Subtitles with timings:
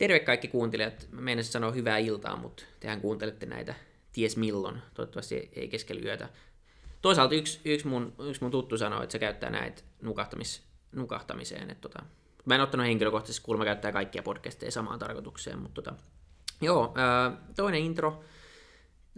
[0.00, 1.08] Terve kaikki kuuntelijat.
[1.10, 3.74] Mä meinasin sanoa hyvää iltaa, mutta tehän kuuntelette näitä
[4.12, 4.82] ties milloin.
[4.94, 6.28] Toivottavasti ei keskellä yötä.
[7.02, 11.70] Toisaalta yksi, yksi, mun, yksi mun tuttu sanoi, että se käyttää näitä nukahtamis, nukahtamiseen.
[11.70, 12.02] Että tota,
[12.44, 16.02] mä en ottanut henkilökohtaisesti, kuulemma käyttää kaikkia podcasteja samaan tarkoitukseen, mutta tota,
[16.60, 18.24] joo, ää, toinen intro.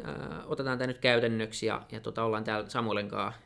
[0.04, 3.40] Ää, otetaan tämä nyt käytännöksi ja, ja tota, ollaan täällä Samuelen kanssa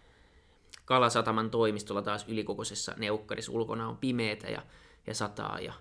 [0.84, 3.52] Kalasataman toimistolla taas ylikokoisessa neukkarissa.
[3.52, 4.62] Ulkona on pimeätä ja,
[5.06, 5.72] ja sataa ja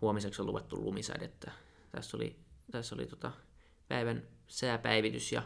[0.00, 1.52] huomiseksi on luvattu lumisädettä.
[1.92, 2.36] Tässä oli,
[2.70, 3.32] tässä oli tota
[3.88, 5.42] päivän sääpäivitys ja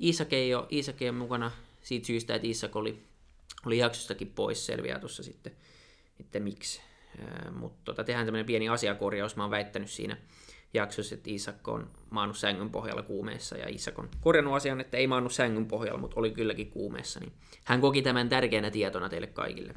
[0.00, 1.50] Iisak ei ole, Iisak ei ole mukana
[1.82, 3.02] siitä syystä, että Iisak oli,
[3.66, 5.52] oli jaksostakin pois, selviää tuossa sitten,
[6.20, 6.80] että miksi.
[7.52, 10.16] Mutta tota, tehdään tämmöinen pieni asiakorjaus, mä oon väittänyt siinä
[10.74, 15.06] jaksossa, että Iisak on maannut sängyn pohjalla kuumeessa, ja Iisak on korjannut asian, että ei
[15.06, 17.32] maannut sängyn pohjalla, mutta oli kylläkin kuumeessa, niin
[17.64, 19.74] hän koki tämän tärkeänä tietona teille kaikille.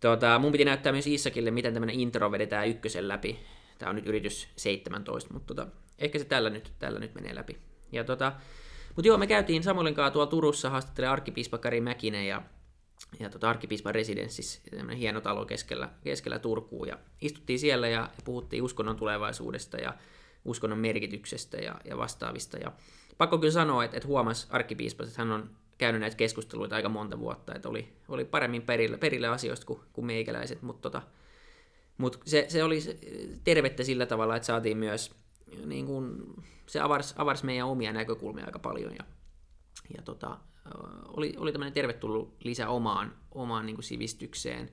[0.00, 3.38] Tota, mun piti näyttää myös Iissakille, miten tämmöinen intro vedetään ykkösen läpi.
[3.78, 7.58] Tämä on nyt yritys 17, mutta tota, ehkä se tällä nyt, tällä nyt menee läpi.
[7.92, 8.32] Ja tota,
[8.96, 12.42] mutta joo, me käytiin Samuelin kanssa tuolla Turussa haastattelemaan arkkipiispa Kari Mäkinen ja,
[13.20, 14.60] ja tota, arkkipiispan residenssissä,
[14.96, 16.88] hieno talo keskellä, keskellä Turkuun.
[16.88, 19.94] Ja istuttiin siellä ja puhuttiin uskonnon tulevaisuudesta ja
[20.44, 22.58] uskonnon merkityksestä ja, ja vastaavista.
[22.58, 22.72] Ja
[23.18, 27.18] pakko kyllä sanoa, että, että huomasi arkkipiispa, että hän on käynyt näitä keskusteluita aika monta
[27.18, 31.02] vuotta, että oli, oli paremmin perille, perille asioista kuin, kuin meikäläiset, mutta tota,
[31.98, 32.80] mut se, se oli
[33.44, 35.14] tervettä sillä tavalla, että saatiin myös,
[35.64, 36.34] niin kuin,
[36.66, 39.04] se avarsi, avarsi meidän omia näkökulmia aika paljon ja,
[39.96, 40.38] ja tota,
[41.06, 44.70] oli, oli tämmöinen tervetullut lisä omaan, omaan niin sivistykseen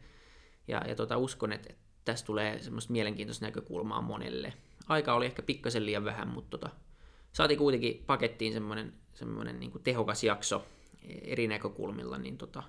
[0.67, 4.53] ja, ja tota, uskon, että, että tästä tulee semmoista mielenkiintoista näkökulmaa monelle.
[4.87, 6.75] Aika oli ehkä pikkasen liian vähän, mutta tota,
[7.31, 10.65] saatiin kuitenkin pakettiin semmoinen, semmoinen niin tehokas jakso,
[11.23, 12.63] eri näkökulmilla, niin tota,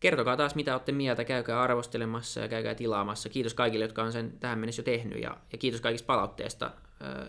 [0.00, 3.28] kertokaa taas mitä olette mieltä, käykää arvostelemassa ja käykää tilaamassa.
[3.28, 6.70] Kiitos kaikille, jotka on sen tähän mennessä jo tehnyt ja, ja kiitos kaikista palautteesta.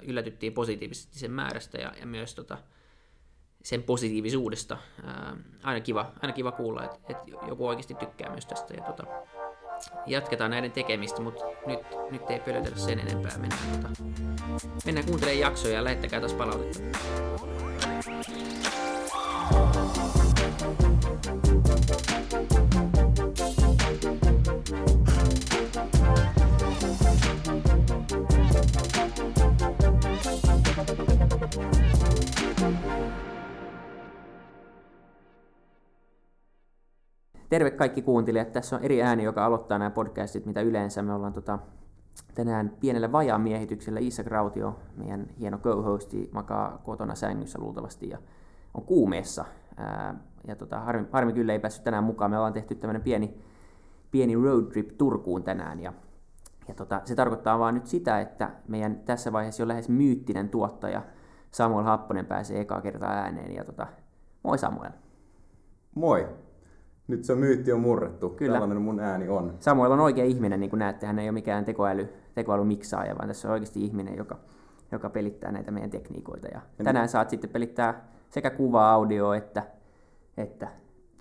[0.02, 2.58] Yllätyttiin positiivisesti sen määrästä ja, ja myös tota,
[3.64, 4.78] sen positiivisuudesta.
[5.64, 7.18] Aina, kiva, aina kiva kuulla, että et
[7.48, 8.74] joku oikeasti tykkää myös tästä.
[8.74, 9.04] Ja tota,
[10.06, 11.80] jatketaan näiden tekemistä, mutta nyt,
[12.12, 13.38] nyt ei pölytellä sen enempää.
[13.38, 14.04] Mennään, tota,
[14.86, 16.84] mennään kuuntelemaan jaksoja ja lähettäkää taas palautetta.
[37.54, 38.52] Terve kaikki kuuntelijat.
[38.54, 41.02] Tässä on eri ääni, joka aloittaa nämä podcastit, mitä yleensä.
[41.02, 41.60] Me ollaan tota,
[42.36, 44.28] tänään pienellä vajaan miehityksellä Isak
[44.98, 48.18] meidän hieno co-hosti, makaa kotona sängyssä luultavasti ja
[48.74, 49.46] on kuumeessa.
[49.78, 50.16] Ää,
[50.48, 52.32] ja tota, harmi, harmi kyllä ei päässyt tänään mukaan.
[52.32, 53.38] Me ollaan tehty tämmöinen pieni,
[54.12, 55.94] pieni road trip Turkuun tänään ja,
[56.68, 61.02] ja tota, se tarkoittaa vaan nyt sitä, että meidän tässä vaiheessa jo lähes myyttinen tuottaja
[61.52, 63.56] Samuel Happonen pääsee ekaa kertaa ääneen.
[63.56, 63.88] Ja tota,
[64.44, 64.92] moi Samuel.
[65.96, 66.28] Moi.
[67.08, 68.30] Nyt se myytti on murrettu.
[68.30, 68.54] Kyllä.
[68.54, 69.54] Tällainen mun ääni on.
[69.60, 71.06] Samuel on oikea ihminen, niin kuin näette.
[71.06, 74.38] Hän ei ole mikään tekoäly, tekoälymiksaaja, vaan tässä on oikeasti ihminen, joka,
[74.92, 76.48] joka pelittää näitä meidän tekniikoita.
[76.48, 79.64] Ja ja tänään saat sitten pelittää sekä kuvaa, audio että,
[80.38, 80.68] että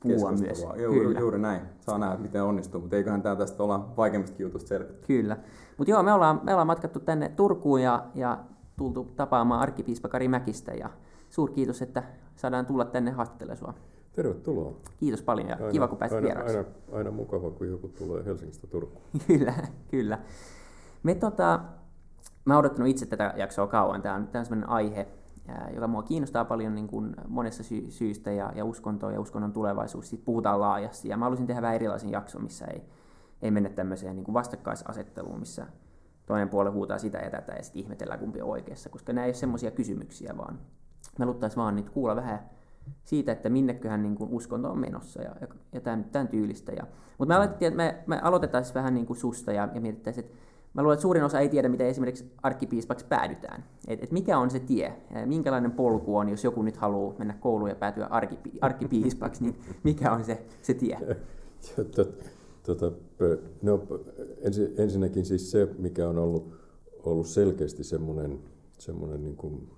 [0.03, 0.67] puhua myös.
[0.83, 1.21] Juuri, Kyllä.
[1.21, 1.63] juuri näin.
[1.81, 5.07] Saa nähdä, miten onnistuu, mutta eiköhän tämä tästä olla vaikeammista jutusta selvitä.
[5.07, 5.37] Kyllä.
[5.79, 8.39] Mutta joo, me ollaan, me ollaan matkattu tänne Turkuun ja, ja
[8.77, 10.73] tultu tapaamaan arkkipiispa Kari Mäkistä.
[10.73, 10.91] Ja
[11.31, 12.03] suurkiitos, että
[12.37, 13.75] saadaan tulla tänne haastattelemaan.
[14.13, 14.77] Tervetuloa.
[15.01, 16.57] Kiitos paljon ja aina, kiva, kun pääsit aina, vieraaksi.
[16.57, 19.03] Aina, aina mukava, kun joku tulee Helsingistä Turkuun.
[19.27, 19.55] kyllä,
[19.91, 20.19] kyllä.
[21.03, 21.61] Me tota,
[22.45, 24.03] mä oon odottanut itse tätä jaksoa kauan.
[24.03, 25.09] Tämä on, tämä on sellainen aihe,
[25.75, 30.09] joka mua kiinnostaa paljon niin kuin monessa sy- syystä ja, ja uskontoa ja uskonnon tulevaisuus.
[30.09, 32.83] Siitä puhutaan laajasti ja mä haluaisin tehdä vähän erilaisen jakson, missä ei,
[33.43, 35.67] ei mennä tämmöiseen niin kuin vastakkaisasetteluun, missä
[36.27, 39.29] toinen puoli huutaa sitä ja tätä ja sitten ihmetellään kumpi on oikeassa, koska nämä ei
[39.29, 40.59] ole semmoisia kysymyksiä, vaan
[41.19, 42.51] me haluttaisiin vaan nyt kuulla vähän
[43.05, 46.73] siitä, että minneköhän niin kuin uskonto on menossa ja, ja, ja tämän, tämän tyylistä.
[46.73, 46.87] Ja,
[47.19, 50.39] mutta aloitettiin, että me, me aloitetaan siis vähän niin kuin susta ja, ja mietittäisiin, että
[50.75, 53.65] mä luulen, että suurin osa ei tiedä, miten esimerkiksi arkkipiispaksi päädytään.
[53.89, 54.95] Et, et mikä on se tie,
[55.27, 60.13] minkälainen polku on, jos joku nyt haluaa mennä kouluun ja päätyä arkkipi, arkkipiispaksi, niin mikä
[60.13, 60.99] on se, se tie?
[62.63, 62.93] Tota,
[63.63, 63.83] no,
[64.41, 66.55] ensin, ensinnäkin siis se, mikä on ollut,
[67.05, 68.39] ollut selkeästi semmoinen,
[68.79, 69.71] semmoinen niin kuin,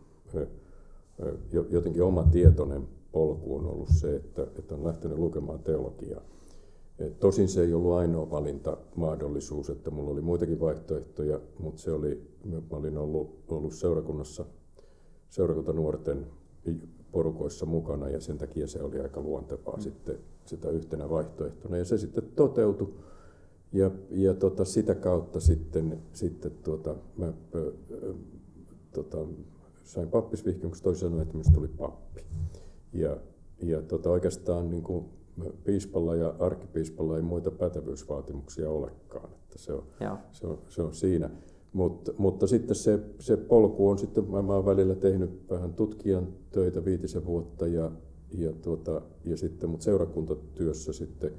[1.70, 6.22] jotenkin oma tietoinen polku on ollut se, että, että on lähtenyt lukemaan teologiaa.
[7.20, 12.76] Tosin se ei ollut ainoa valintamahdollisuus, että mulla oli muitakin vaihtoehtoja, mutta se oli, mä
[12.76, 14.44] olin ollut, ollut seurakunnassa,
[15.28, 16.26] seurakuntanuorten
[17.12, 19.82] porukoissa mukana ja sen takia se oli aika luontevaa mm.
[19.82, 21.76] sitten sitä yhtenä vaihtoehtona.
[21.76, 22.94] Ja se sitten toteutui.
[23.72, 27.72] ja, ja tota, sitä kautta sitten, sitten tuota, mä ö,
[28.92, 29.18] tota,
[29.84, 32.24] sain pappisvihkin, kun toisin sanoen, että minusta tuli pappi.
[32.92, 33.16] Ja,
[33.62, 35.04] ja tota, oikeastaan niin kuin
[35.64, 39.30] piispalla ja arkkipiispalla ei muita pätevyysvaatimuksia olekaan.
[39.30, 39.84] Että se, on,
[40.32, 41.30] se, on, se on siinä.
[41.72, 46.28] Mut, mutta sitten se, se polku on sitten, mä, mä olen välillä tehnyt vähän tutkijan
[46.50, 47.90] töitä viitisen vuotta ja,
[48.30, 51.32] ja, tuota, ja sitten mut seurakuntatyössä sitten,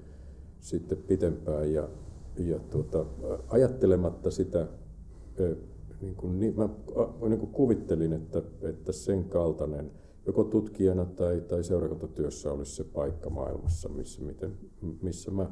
[0.60, 1.90] sitten pitempään ja,
[2.38, 3.06] ja tuota,
[3.48, 4.68] ajattelematta sitä,
[6.02, 6.70] niin kuin, niin, mä
[7.30, 9.92] niin kuin kuvittelin, että, että sen kaltainen
[10.26, 14.58] joko tutkijana tai, tai seurakuntatyössä olisi se paikka maailmassa, missä, miten,
[15.02, 15.52] missä mä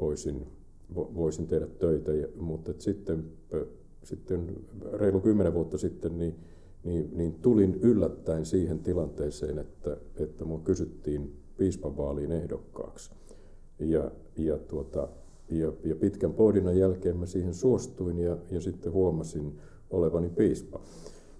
[0.00, 0.46] voisin,
[0.94, 3.24] voisin tehdä töitä, mutta sitten
[4.06, 4.56] sitten
[4.92, 6.34] reilu kymmenen vuotta sitten, niin,
[6.84, 13.10] niin, niin tulin yllättäen siihen tilanteeseen, että, että minua kysyttiin piispanvaaliin ehdokkaaksi.
[13.78, 15.08] Ja, ja, tuota,
[15.50, 19.58] ja, ja pitkän pohdinnan jälkeen mä siihen suostuin ja, ja sitten huomasin
[19.90, 20.80] olevani piispa.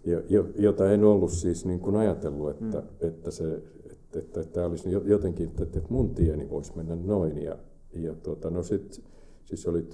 [0.04, 0.22] Ja,
[0.58, 3.08] jota en ollut siis niin kuin ajatellut, että, mm.
[3.08, 3.54] että, se,
[3.90, 7.42] että, että, että tämä olisi jotenkin, että, että mun tieni voisi mennä noin.
[7.42, 7.56] Ja,
[7.92, 9.02] ja tuota, no sit,
[9.44, 9.86] siis oli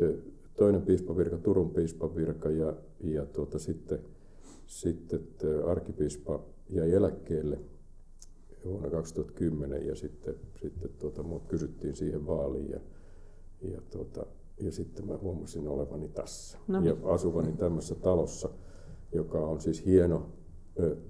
[0.56, 3.98] toinen piispavirka, Turun piispavirka ja, ja tuota, sitten,
[4.66, 5.20] sitten
[5.66, 7.58] arkipiispa jäi eläkkeelle
[8.64, 12.80] vuonna 2010 ja sitten, sitten tuota, mut kysyttiin siihen vaaliin ja,
[13.62, 14.26] ja, tuota,
[14.60, 16.96] ja sitten mä huomasin olevani tässä no niin.
[17.02, 18.48] ja asuvani tämmöisessä talossa,
[19.12, 20.26] joka on siis hieno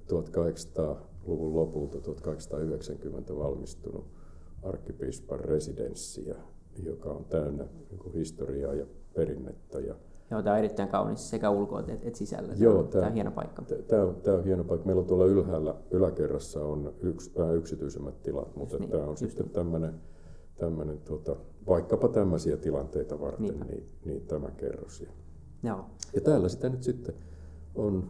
[0.09, 4.07] 1800-luvun lopulta 1890 valmistunut
[4.63, 6.31] arkkipiispan residenssi,
[6.83, 9.81] joka on täynnä niin historiaa ja perinnettä.
[9.81, 9.95] Ja
[10.31, 12.55] Joo, tämä on erittäin kaunis sekä ulkoa että, että sisällä.
[12.57, 13.63] Joo, tämä, tämä on hieno paikka.
[13.89, 14.87] Tämä on, tämä on hieno paikka.
[14.87, 19.47] Meillä on tuolla ylhäällä, yläkerrassa on yksi, vähän yksityisemmät tilat, mutta niin, tämä on sitten
[19.47, 19.53] niin.
[19.53, 19.95] tämmöinen,
[20.57, 21.37] tämmöinen tuota,
[21.67, 25.01] vaikkapa tämmöisiä tilanteita varten, niin, niin tämä kerros.
[25.01, 25.09] Ja,
[25.63, 25.85] Joo.
[26.15, 27.15] ja täällä sitä nyt sitten
[27.75, 28.09] on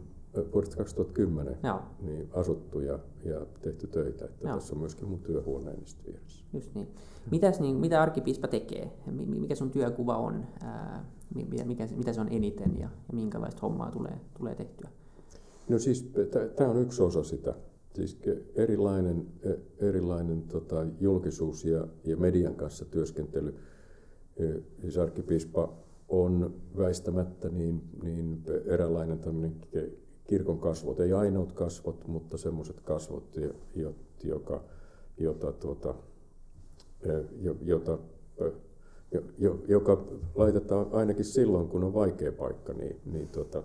[0.52, 1.80] vuodesta 2010 Joo.
[2.00, 4.24] Niin asuttu ja, ja tehty töitä.
[4.24, 4.54] Että Joo.
[4.54, 6.44] tässä on myöskin mun työhuoneisto vieressä.
[6.52, 6.88] Just niin.
[7.30, 8.92] Mitäs, niin, mitä arkkipiispa tekee?
[9.26, 10.44] Mikä sun työkuva on?
[10.62, 14.90] Ää, mikä, mikä, mitä se on eniten ja, ja minkälaista hommaa tulee, tulee tehtyä?
[15.68, 16.12] No siis
[16.56, 17.54] tämä on yksi osa sitä.
[17.94, 18.18] Siis
[18.54, 19.50] erilainen, e,
[19.88, 23.54] erilainen tota, julkisuus ja, ja median kanssa työskentely.
[24.36, 24.44] E,
[24.80, 25.72] siis arkkipiispa
[26.08, 29.56] on väistämättä niin, niin eräänlainen tämmöinen
[30.26, 33.36] kirkon kasvot, ei ainoat kasvot, mutta semmoiset kasvot,
[34.24, 34.64] joka,
[35.18, 35.94] jota, tuota,
[37.62, 37.98] jota,
[39.68, 40.04] joka
[40.34, 43.62] laitetaan ainakin silloin, kun on vaikea paikka, niin, niin tuota,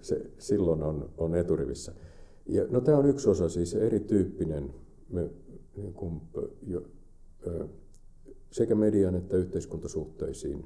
[0.00, 1.92] se silloin on, on eturivissä.
[2.50, 4.74] Ja, no, tämä on yksi osa, siis erityyppinen
[5.08, 5.30] me,
[5.76, 6.20] niin kuin,
[6.66, 6.82] jo,
[8.50, 10.64] sekä median että yhteiskuntasuhteisiin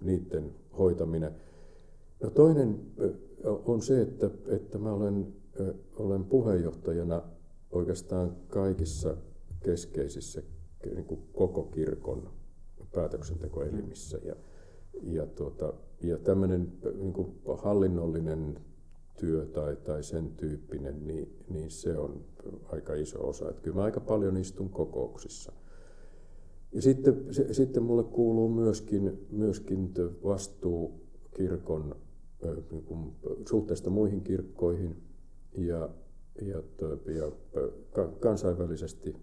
[0.00, 1.32] niiden hoitaminen.
[2.22, 2.80] No toinen
[3.44, 5.26] on se, että, että mä olen,
[5.96, 7.22] olen puheenjohtajana
[7.70, 9.16] oikeastaan kaikissa
[9.60, 10.42] keskeisissä
[10.94, 12.30] niin kuin koko kirkon
[12.92, 14.18] päätöksentekoelimissä.
[14.24, 14.36] Ja,
[15.02, 18.58] ja, tuota, ja tämmöinen niin kuin hallinnollinen
[19.16, 22.24] työ tai, tai sen tyyppinen, niin, niin se on
[22.68, 23.50] aika iso osa.
[23.50, 25.52] Että kyllä mä aika paljon istun kokouksissa.
[26.72, 31.96] Ja sitten, se, sitten mulle kuuluu myöskin, myöskin vastuu kirkon
[32.70, 33.12] niin kuin,
[33.48, 34.96] suhteesta muihin kirkkoihin
[35.58, 35.88] ja,
[36.42, 36.62] ja,
[37.14, 37.32] ja
[38.20, 39.16] kansainvälisesti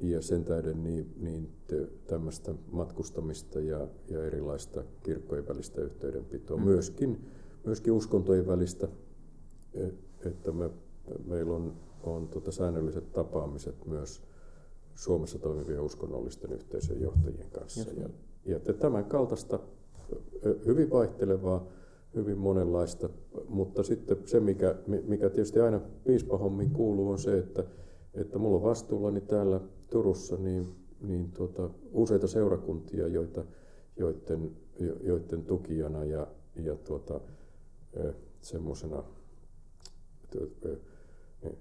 [0.00, 1.48] ja sen tähden niin, niin
[2.06, 6.56] tämmöistä matkustamista ja, ja erilaista kirkkojen välistä yhteydenpitoa.
[6.56, 6.64] Mm.
[6.64, 7.26] Myöskin,
[7.68, 8.88] myöskin uskontojen välistä,
[9.74, 9.86] e,
[10.28, 10.70] että me,
[11.24, 11.72] meillä on,
[12.02, 14.22] on tota säännölliset tapaamiset myös
[14.94, 17.90] Suomessa toimivien uskonnollisten yhteisöjen johtajien kanssa.
[17.96, 18.08] Ja,
[18.44, 19.60] ja tämän kaltaista
[20.66, 21.66] hyvin vaihtelevaa,
[22.14, 23.08] hyvin monenlaista,
[23.48, 24.74] mutta sitten se, mikä,
[25.06, 27.64] mikä tietysti aina piispahommiin kuuluu, on se, että,
[28.14, 29.60] että mulla on vastuullani täällä
[29.90, 30.68] Turussa niin,
[31.00, 33.44] niin tuota, useita seurakuntia, joita,
[33.96, 34.50] joiden,
[35.02, 37.20] joiden tukijana ja, ja tuota,
[38.40, 39.04] semmoisena,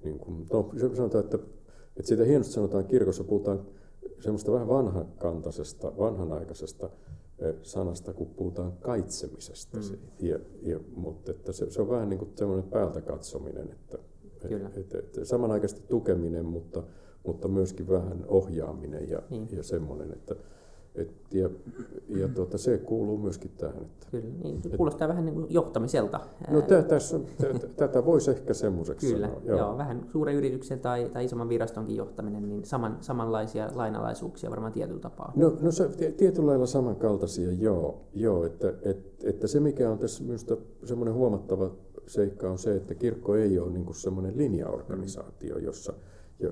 [0.03, 1.37] niin kuin, no sanotaan, että,
[1.97, 3.65] että siitä hienosti sanotaan kirkossa, puhutaan
[4.19, 6.89] semmoista vähän vanhakantaisesta, vanhanaikaisesta
[7.61, 9.77] sanasta, kun puhutaan kaitsemisesta.
[9.77, 9.97] Mm.
[10.19, 13.97] Ja, ja, mutta että se, se on vähän niin kuin semmoinen päältä katsominen, että
[14.49, 16.83] et, et, et, samanaikaisesti tukeminen, mutta,
[17.25, 19.47] mutta myöskin vähän ohjaaminen ja, niin.
[19.51, 20.35] ja semmoinen, että
[20.97, 21.49] Et, ja
[22.09, 23.81] ja tuota, se kuuluu myöskin tähän.
[23.81, 26.19] Että, Kyllä, niin kuulostaa et, vähän niin kuin johtamiselta.
[26.49, 29.41] No tä, tässä, tä, tätä voisi ehkä semmoiseksi Kyllä, sanoa.
[29.45, 29.57] Joo.
[29.57, 29.77] joo.
[29.77, 35.33] vähän suuren yrityksen tai, tai isomman virastonkin johtaminen, niin saman, samanlaisia lainalaisuuksia varmaan tietyllä tapaa.
[35.35, 38.01] No, no se, tietyllä lailla samankaltaisia, joo.
[38.13, 41.71] joo että, et, että se mikä on tässä minusta semmoinen huomattava
[42.07, 45.93] seikka on se, että kirkko ei ole niin semmoinen linjaorganisaatio, jossa,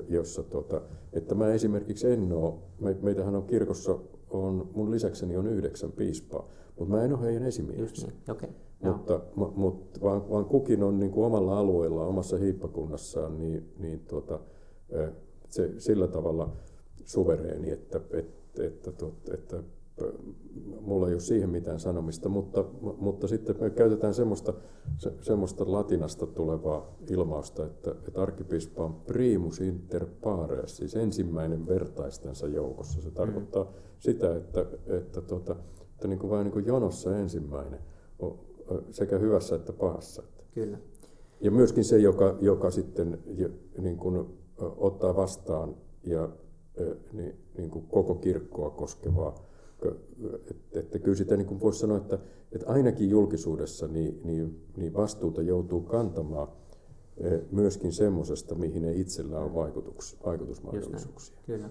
[0.10, 0.82] jossa tota,
[1.14, 4.00] että mä esimerkiksi en ole, me, meitähän on kirkossa,
[4.44, 6.50] on, mun lisäkseni on yhdeksän piispaa,
[6.80, 8.08] mutta mä en ole heidän esimieheksi.
[8.08, 8.18] Niin.
[8.30, 8.50] Okay.
[8.84, 9.22] Mutta,
[9.56, 14.40] mutta vaan, vaan, kukin on niin kuin omalla alueella, omassa hiippakunnassaan, niin, niin tuota,
[15.50, 16.56] se, sillä tavalla
[17.06, 19.64] suvereeni, että, että, että, että, että
[20.82, 22.66] mulla ei ole siihen mitään sanomista, mutta,
[22.98, 24.54] mutta sitten me käytetään semmoista,
[24.98, 32.48] se, semmoista latinasta tulevaa ilmausta, että, että arkkipiispa on primus inter pares, siis ensimmäinen vertaistensa
[32.48, 33.02] joukossa.
[33.02, 33.70] Se tarkoittaa mm.
[34.00, 35.56] sitä, että, että, tuota,
[35.94, 37.80] että niin kuin vain niin kuin jonossa ensimmäinen,
[38.92, 40.24] sekä hyvässä että pahassa.
[40.54, 40.78] Kyllä.
[41.42, 43.20] Ja myöskin se, joka, joka sitten
[43.78, 44.26] niin kuin,
[44.58, 46.30] ottaa vastaan ja
[47.14, 49.45] niin, niin kuin koko kirkkoa koskevaa
[50.36, 52.20] että, että kyllä sitä niin voisi sanoa, että,
[52.52, 56.48] että ainakin julkisuudessa niin, niin, niin vastuuta joutuu kantamaan
[57.18, 61.38] eh, myöskin semmoisesta, mihin ei itsellä ole vaikutus, vaikutusmahdollisuuksia.
[61.46, 61.70] Kyllä.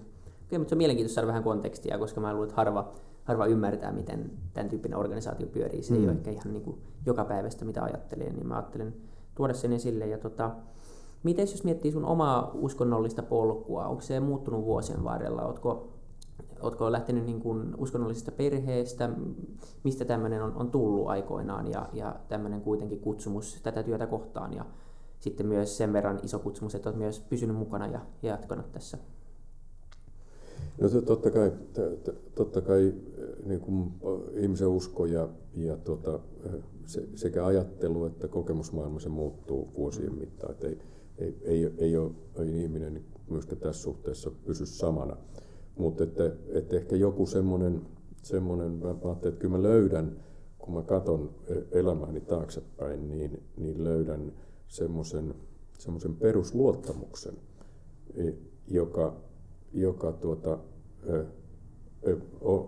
[0.49, 2.91] Kyllä, mutta se on mielenkiintoista saada vähän kontekstia, koska mä luulen, että harva,
[3.23, 5.83] harva ymmärtää, miten tämän tyyppinen organisaatio pyörii.
[5.83, 5.99] Se mm.
[5.99, 8.93] ei ole ehkä ihan niin kuin joka päivästä, mitä ajattelee, niin mä ajattelen
[9.35, 10.07] tuoda sen esille.
[10.07, 10.51] Ja tota,
[11.23, 15.41] miten jos miettii sun omaa uskonnollista polkua, onko se muuttunut vuosien varrella?
[15.41, 15.87] Oletko
[16.61, 19.09] Oletko lähtenyt niin kuin uskonnollisesta perheestä,
[19.83, 24.65] mistä tämmöinen on, on tullut aikoinaan ja, ja tämmöinen kuitenkin kutsumus tätä työtä kohtaan ja
[25.19, 28.97] sitten myös sen verran iso kutsumus, että olet myös pysynyt mukana ja, ja jatkanut tässä?
[30.81, 31.51] No totta kai,
[32.35, 32.93] totta kai
[33.45, 33.93] niin kuin
[34.33, 36.19] ihmisen usko ja, ja tuota,
[36.85, 40.51] se, sekä ajattelu että kokemusmaailma se muuttuu vuosien mittaan.
[40.51, 40.77] Että ei,
[41.17, 45.17] ei, ei, ei, ole, ei ihminen myöskään tässä suhteessa pysy samana.
[45.77, 47.81] Mutta että, että ehkä joku semmoinen,
[48.21, 50.23] semmoinen mä ajattelin, että kyllä mä löydän,
[50.57, 54.33] kun mä katson e, elämääni taaksepäin, niin, niin löydän
[54.67, 55.35] semmoisen,
[55.77, 57.33] semmoisen perusluottamuksen,
[58.15, 58.31] e,
[58.67, 59.15] joka,
[59.73, 60.59] joka tuota,
[61.03, 61.25] e,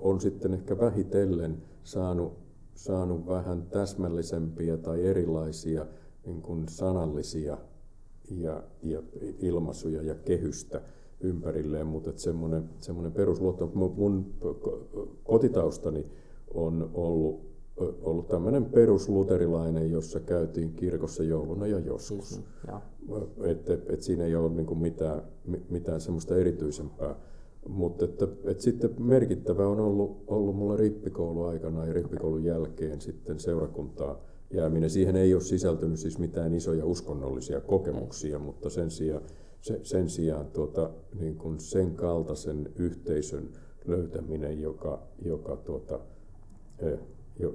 [0.02, 2.34] on sitten ehkä vähitellen saanut,
[2.74, 5.86] saanut vähän täsmällisempiä tai erilaisia
[6.26, 7.58] niin kuin sanallisia
[8.32, 9.04] ja, ja
[9.40, 10.82] ilmaisuja ja kehystä
[11.22, 14.34] ympärilleen, mutta semmoinen, semmoinen perusluotto, mun
[15.24, 16.06] kotitaustani
[16.54, 17.42] on ollut,
[18.02, 22.42] ollut tämmöinen perusluterilainen, jossa käytiin kirkossa jouluna ja joskus.
[23.08, 25.22] Niin, että et siinä ei ole niin mitään,
[25.70, 27.16] mitään semmoista erityisempää.
[27.68, 33.40] Mutta että, että sitten merkittävä on ollut, ollut mulla rippikoulu aikana ja rippikoulun jälkeen sitten
[33.40, 34.22] seurakuntaa
[34.52, 34.90] jääminen.
[34.90, 39.24] Siihen ei ole sisältynyt siis mitään isoja uskonnollisia kokemuksia, mutta sen sijaan
[39.62, 43.50] se, sen sijaan tuota, niin kuin sen kaltaisen yhteisön
[43.86, 46.00] löytäminen, joka, joka, tuota,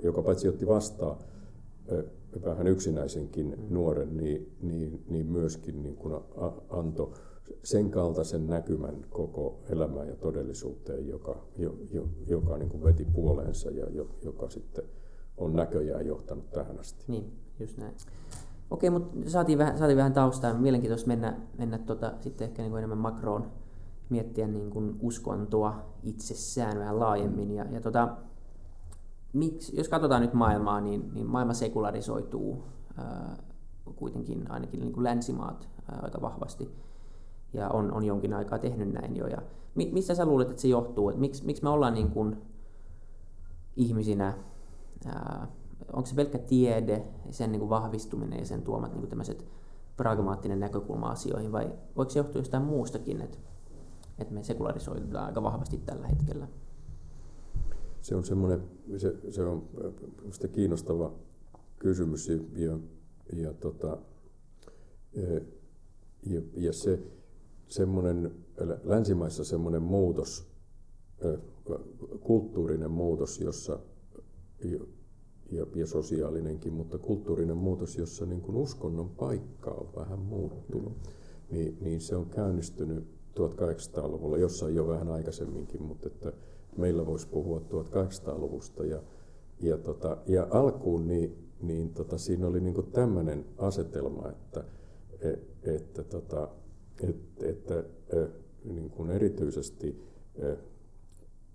[0.02, 1.16] joka paitsi otti vastaan
[2.44, 3.74] vähän yksinäisenkin mm.
[3.74, 6.14] nuoren, niin, niin, niin myöskin niin kuin
[6.70, 7.12] antoi
[7.62, 13.70] sen kaltaisen näkymän koko elämään ja todellisuuteen, joka, jo, jo, joka niin kuin veti puoleensa
[13.70, 14.84] ja jo, joka sitten
[15.36, 17.04] on näköjään johtanut tähän asti.
[17.08, 17.94] Niin, just näin.
[18.72, 20.54] Okei, mutta saatiin vähän, saatiin vähän taustaa.
[20.54, 23.50] Mielenkiintoista mennä, mennä tota, sitten ehkä niin kuin enemmän makroon
[24.08, 27.50] miettiä niin kuin uskontoa itsessään vähän laajemmin.
[27.50, 28.16] Ja, ja tota,
[29.32, 32.62] miksi, jos katsotaan nyt maailmaa, niin, niin maailma sekularisoituu
[32.98, 33.36] ää,
[33.96, 36.74] kuitenkin ainakin niin kuin länsimaat ää, aika vahvasti.
[37.52, 39.26] Ja on, on jonkin aikaa tehnyt näin jo.
[39.26, 39.42] Ja
[39.74, 41.08] mi, mistä sä luulet, että se johtuu?
[41.08, 42.42] Että miksi, miksi me ollaan niin kuin
[43.76, 44.34] ihmisinä
[45.06, 45.46] ää,
[45.92, 49.46] onko se pelkkä tiede, sen niin kuin vahvistuminen ja sen tuomat niin tämmöiset
[49.96, 53.38] pragmaattinen näkökulma asioihin, vai voiko se johtua jostain muustakin, että,
[54.18, 56.48] että me sekularisoidaan aika vahvasti tällä hetkellä?
[58.00, 58.62] Se on semmoinen,
[58.96, 59.68] se, se on
[60.52, 61.12] kiinnostava
[61.78, 62.78] kysymys ja, ja,
[63.32, 63.98] ja, tota,
[66.26, 67.02] ja, ja se
[67.68, 68.32] semmoinen,
[68.84, 70.46] länsimaissa semmoinen muutos,
[72.20, 73.78] kulttuurinen muutos, jossa
[75.52, 80.92] ja, ja sosiaalinenkin, mutta kulttuurinen muutos, jossa niin kuin uskonnon paikka on vähän muuttunut,
[81.50, 83.04] niin, niin se on käynnistynyt
[83.40, 86.32] 1800-luvulla, jossain jo vähän aikaisemminkin, mutta että
[86.76, 88.84] meillä voisi puhua 1800-luvusta.
[88.84, 89.02] Ja,
[89.60, 94.64] ja, tota, ja alkuun niin, niin tota, siinä oli niin tämmöinen asetelma, että,
[95.20, 96.48] et, että, tota,
[97.02, 98.28] et, että, että
[98.64, 100.02] niin kuin erityisesti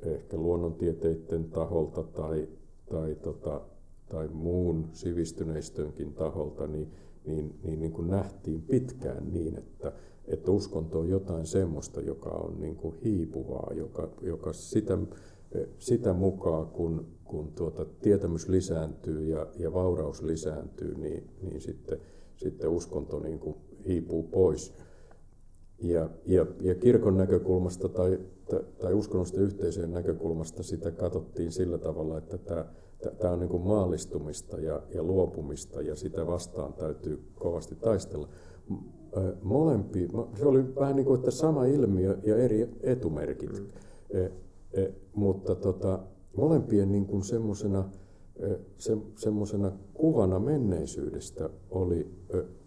[0.01, 2.47] ehkä luonnontieteiden taholta tai,
[2.89, 3.61] tai, tota,
[4.09, 6.91] tai muun sivistyneistönkin taholta, niin,
[7.25, 9.93] niin, niin, niin kuin nähtiin pitkään niin, että,
[10.27, 14.97] että uskonto on jotain semmoista, joka on niin kuin hiipuvaa, joka, joka sitä,
[15.79, 21.99] sitä mukaan, kun, kun tuota tietämys lisääntyy ja, ja vauraus lisääntyy, niin, niin sitten,
[22.35, 23.55] sitten uskonto niin kuin
[23.87, 24.73] hiipuu pois.
[25.79, 28.19] Ja, ja, ja kirkon näkökulmasta tai,
[28.79, 32.65] tai uskonnollisten yhteisöjen näkökulmasta sitä katsottiin sillä tavalla, että tämä,
[33.17, 38.29] tämä on niin kuin maallistumista ja, ja luopumista ja sitä vastaan täytyy kovasti taistella.
[39.43, 43.67] Molempi, se oli vähän niin kuin että sama ilmiö ja eri etumerkit, mm.
[44.09, 44.31] e,
[44.73, 45.99] e, mutta tota,
[46.37, 47.89] molempien niin kuin semmoisena
[48.77, 52.11] se, semmoisena kuvana menneisyydestä oli,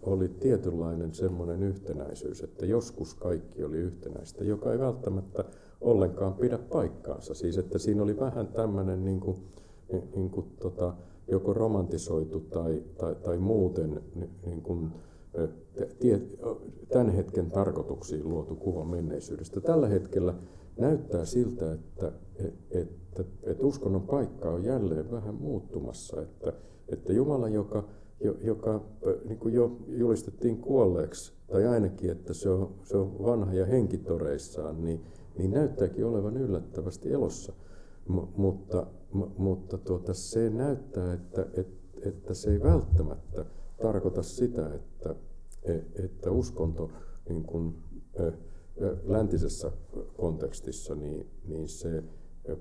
[0.03, 5.45] oli tietynlainen semmoinen yhtenäisyys, että joskus kaikki oli yhtenäistä, joka ei välttämättä
[5.81, 7.35] ollenkaan pidä paikkaansa.
[7.35, 9.37] Siis että siinä oli vähän tämmöinen niin kuin,
[10.17, 10.95] niin kuin tota,
[11.29, 14.03] joko romantisoitu tai, tai, tai muuten
[14.47, 14.91] niin kuin,
[16.89, 19.61] tämän hetken tarkoituksiin luotu kuva menneisyydestä.
[19.61, 20.35] Tällä hetkellä
[20.79, 22.13] näyttää siltä, että,
[22.71, 26.53] että, että uskonnon paikka on jälleen vähän muuttumassa, että,
[26.89, 27.85] että Jumala, joka,
[28.41, 28.85] joka
[29.25, 34.85] niin kuin jo julistettiin kuolleeksi, tai ainakin, että se on, se on vanha ja henkitoreissaan,
[34.85, 35.01] niin,
[35.39, 37.53] niin näyttääkin olevan yllättävästi elossa.
[38.09, 43.45] M- mutta m- mutta tuota, se näyttää, että, että, että se ei välttämättä
[43.83, 45.15] tarkoita sitä, että,
[45.63, 45.75] e,
[46.05, 46.91] että uskonto
[47.29, 47.75] niin kuin,
[49.05, 49.73] läntisessä
[50.17, 52.03] kontekstissa, niin, niin se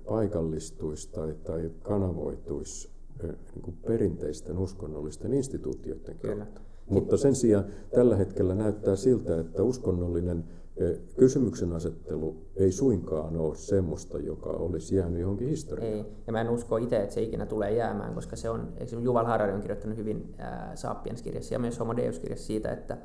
[0.05, 2.89] paikallistuisi tai, tai kanavoituisi
[3.23, 6.61] niin kuin perinteisten uskonnollisten instituutioiden kautta.
[6.89, 10.43] Mutta sen sijaan tällä hetkellä näyttää siltä, että uskonnollinen
[11.17, 15.93] kysymyksen asettelu ei suinkaan ole semmoista, joka olisi jäänyt johonkin historiaan.
[15.93, 19.05] Ei, ja mä en usko itse, että se ikinä tulee jäämään, koska se on, esimerkiksi
[19.05, 22.97] Juval Harari on kirjoittanut hyvin äh, Sapiens-kirjassa ja myös Homo Deus-kirjassa siitä, että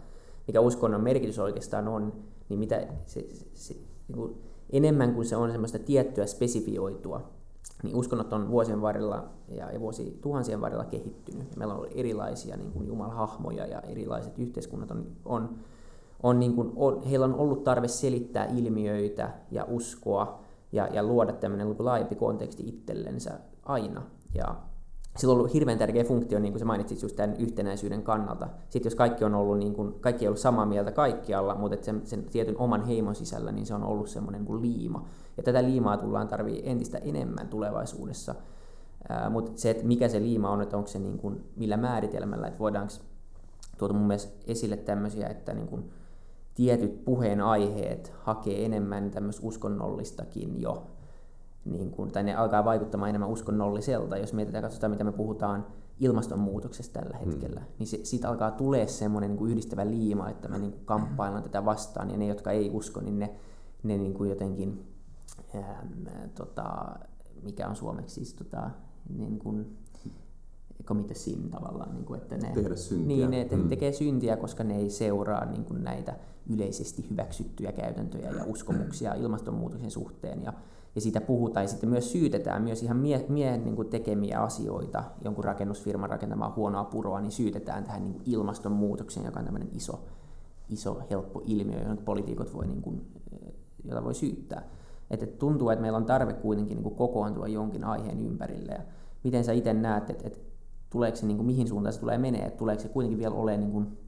[0.46, 2.12] mikä uskonnon merkitys oikeastaan on,
[2.48, 3.74] niin mitä se, se, se,
[4.08, 4.34] niin kuin
[4.70, 7.30] enemmän kuin se on semmoista tiettyä spesifioitua,
[7.82, 11.56] niin uskonnot on vuosien varrella ja, ja vuosi tuhansien varrella kehittynyt.
[11.56, 15.58] Meillä on erilaisia niin kuin Jumalahahmoja ja erilaiset yhteiskunnat on, on,
[16.22, 20.40] on, niin kuin, on, heillä on ollut tarve selittää ilmiöitä ja uskoa
[20.72, 24.02] ja, ja luoda tämmöinen niin laajempi konteksti itsellensä aina.
[24.34, 24.56] Ja
[25.16, 28.48] sillä on ollut hirveän tärkeä funktio, niin kuin sä mainitsit just tämän yhtenäisyyden kannalta.
[28.68, 32.00] Sitten jos kaikki on ollut, niin kuin, kaikki ei ollut samaa mieltä kaikkialla, mutta sen,
[32.04, 35.04] sen tietyn oman heimon sisällä, niin se on ollut semmoinen niin liima.
[35.36, 38.34] Ja tätä liimaa tullaan tarvii entistä enemmän tulevaisuudessa.
[39.30, 42.58] mutta se, että mikä se liima on, että onko se niin kuin, millä määritelmällä, että
[42.58, 42.92] voidaanko
[43.78, 45.90] tuota mun mielestä esille tämmöisiä, että niin kuin,
[46.54, 50.86] tietyt puheenaiheet hakee enemmän tämmöistä uskonnollistakin jo
[51.64, 54.16] niin kuin, tai ne alkaa vaikuttamaan enemmän uskonnolliselta.
[54.16, 55.66] Jos mietitään, katsotaan mitä me puhutaan
[56.00, 57.30] ilmastonmuutoksesta tällä hmm.
[57.30, 57.66] hetkellä, mm.
[57.78, 61.42] niin se, siitä alkaa tulee semmoinen niin kuin yhdistävä liima, että me niin kuin kamppaillaan
[61.42, 63.34] tätä vastaan, ja ne, jotka ei usko, niin ne,
[63.82, 64.86] ne niin kuin jotenkin,
[65.54, 65.86] ää,
[66.34, 66.86] tota,
[67.42, 68.70] mikä on suomeksi siis, tota,
[69.16, 69.76] niin kuin,
[70.84, 71.94] commit sin tavallaan.
[71.94, 73.06] Niin kuin, että ne, Tehdä syntiä.
[73.06, 73.68] Niin, ne te- mm.
[73.68, 76.16] tekee syntiä, koska ne ei seuraa niin kuin näitä
[76.50, 80.42] yleisesti hyväksyttyjä käytäntöjä ja uskomuksia ilmastonmuutoksen suhteen.
[80.42, 80.52] Ja,
[80.94, 85.04] ja siitä puhutaan ja sitten myös syytetään myös ihan mie- miehen niin kuin tekemiä asioita,
[85.24, 90.04] jonkun rakennusfirman rakentamaa huonoa puroa, niin syytetään tähän niin kuin ilmastonmuutokseen, joka on tämmöinen iso,
[90.68, 93.12] iso helppo ilmiö, johon poliitikot voi, niin kuin,
[93.84, 94.62] jota voi syyttää.
[95.10, 98.72] Että tuntuu, että meillä on tarve kuitenkin niin kuin kokoontua jonkin aiheen ympärille.
[98.72, 98.82] Ja
[99.24, 100.38] miten sä itse näet, että, että
[100.90, 103.60] tuleeko se, niin kuin, mihin suuntaan se tulee menee, että tuleeko se kuitenkin vielä olemaan
[103.60, 103.98] niin kuin,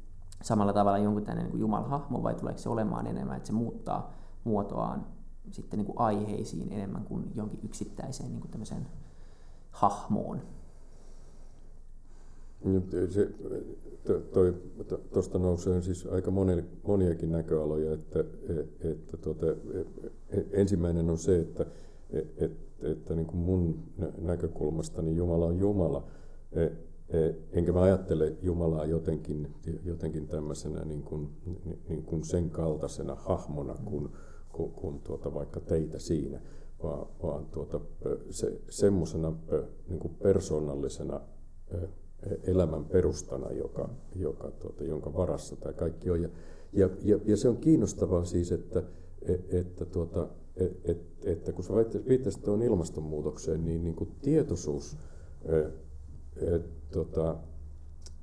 [0.43, 5.07] samalla tavalla jonkun tämmöinen niin jumalhahmo vai tuleeko se olemaan enemmän, että se muuttaa muotoaan
[5.51, 8.87] sitten niin kuin aiheisiin enemmän kuin jonkin yksittäiseen niin kuin
[9.71, 10.41] hahmoon.
[13.11, 13.31] Se,
[14.33, 14.55] toi,
[15.13, 18.25] tuosta nousee siis aika moni, moniakin näköaloja, että,
[18.81, 19.47] että tuota,
[20.53, 21.67] ensimmäinen on se, että,
[22.13, 23.83] että, että niin kuin mun
[24.19, 26.07] näkökulmastani Jumala on Jumala,
[27.53, 29.55] enkä mä ajattele Jumalaa jotenkin,
[29.85, 31.29] jotenkin tämmöisenä niin kuin,
[31.89, 34.09] niin kuin sen kaltaisena hahmona kuin,
[34.57, 36.41] kuin, kuin tuota, vaikka teitä siinä,
[36.83, 37.81] vaan, vaan tuota,
[38.31, 39.33] se, semmoisena
[39.89, 41.21] niin persoonallisena
[42.43, 46.23] elämän perustana, joka, joka, tuota, jonka varassa tämä kaikki on.
[46.23, 46.29] Ja,
[46.73, 48.83] ja, ja, ja se on kiinnostavaa siis, että,
[49.51, 50.29] että, tuota,
[50.85, 51.75] että, että kun sä
[52.09, 54.97] viittasit tuon ilmastonmuutokseen, niin, niin kuin tietoisuus
[56.37, 57.37] et, tota,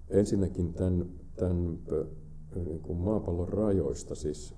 [0.10, 1.80] ensinnäkin tämän, tämän
[2.56, 4.56] niin kuin maapallon rajoista, siis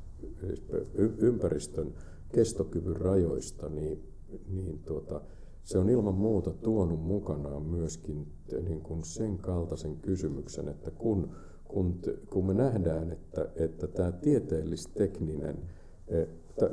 [1.17, 1.93] ympäristön
[2.33, 4.03] kestokyvyn rajoista, niin,
[4.49, 5.21] niin tuota,
[5.63, 8.27] se on ilman muuta tuonut mukanaan myöskin
[8.67, 11.29] niin kuin sen kaltaisen kysymyksen, että kun,
[11.63, 15.57] kun, kun me nähdään, että, että tämä tieteellistekninen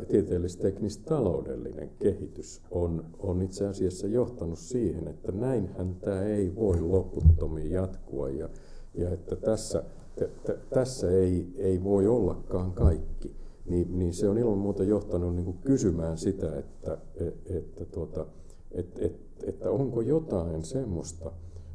[0.08, 8.30] tieteellis-teknis-taloudellinen kehitys on, on itse asiassa johtanut siihen, että näinhän tämä ei voi loputtomiin jatkua
[8.30, 8.48] ja,
[8.94, 9.84] ja että tässä,
[10.16, 13.41] t- tässä ei, ei voi ollakaan kaikki.
[13.66, 18.26] Niin, niin se on ilman muuta johtanut niin kuin kysymään sitä, että, että, että, tuota,
[18.70, 21.32] että, että, että onko jotain semmoista,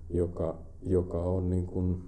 [0.09, 2.03] joka, joka on niin kuin,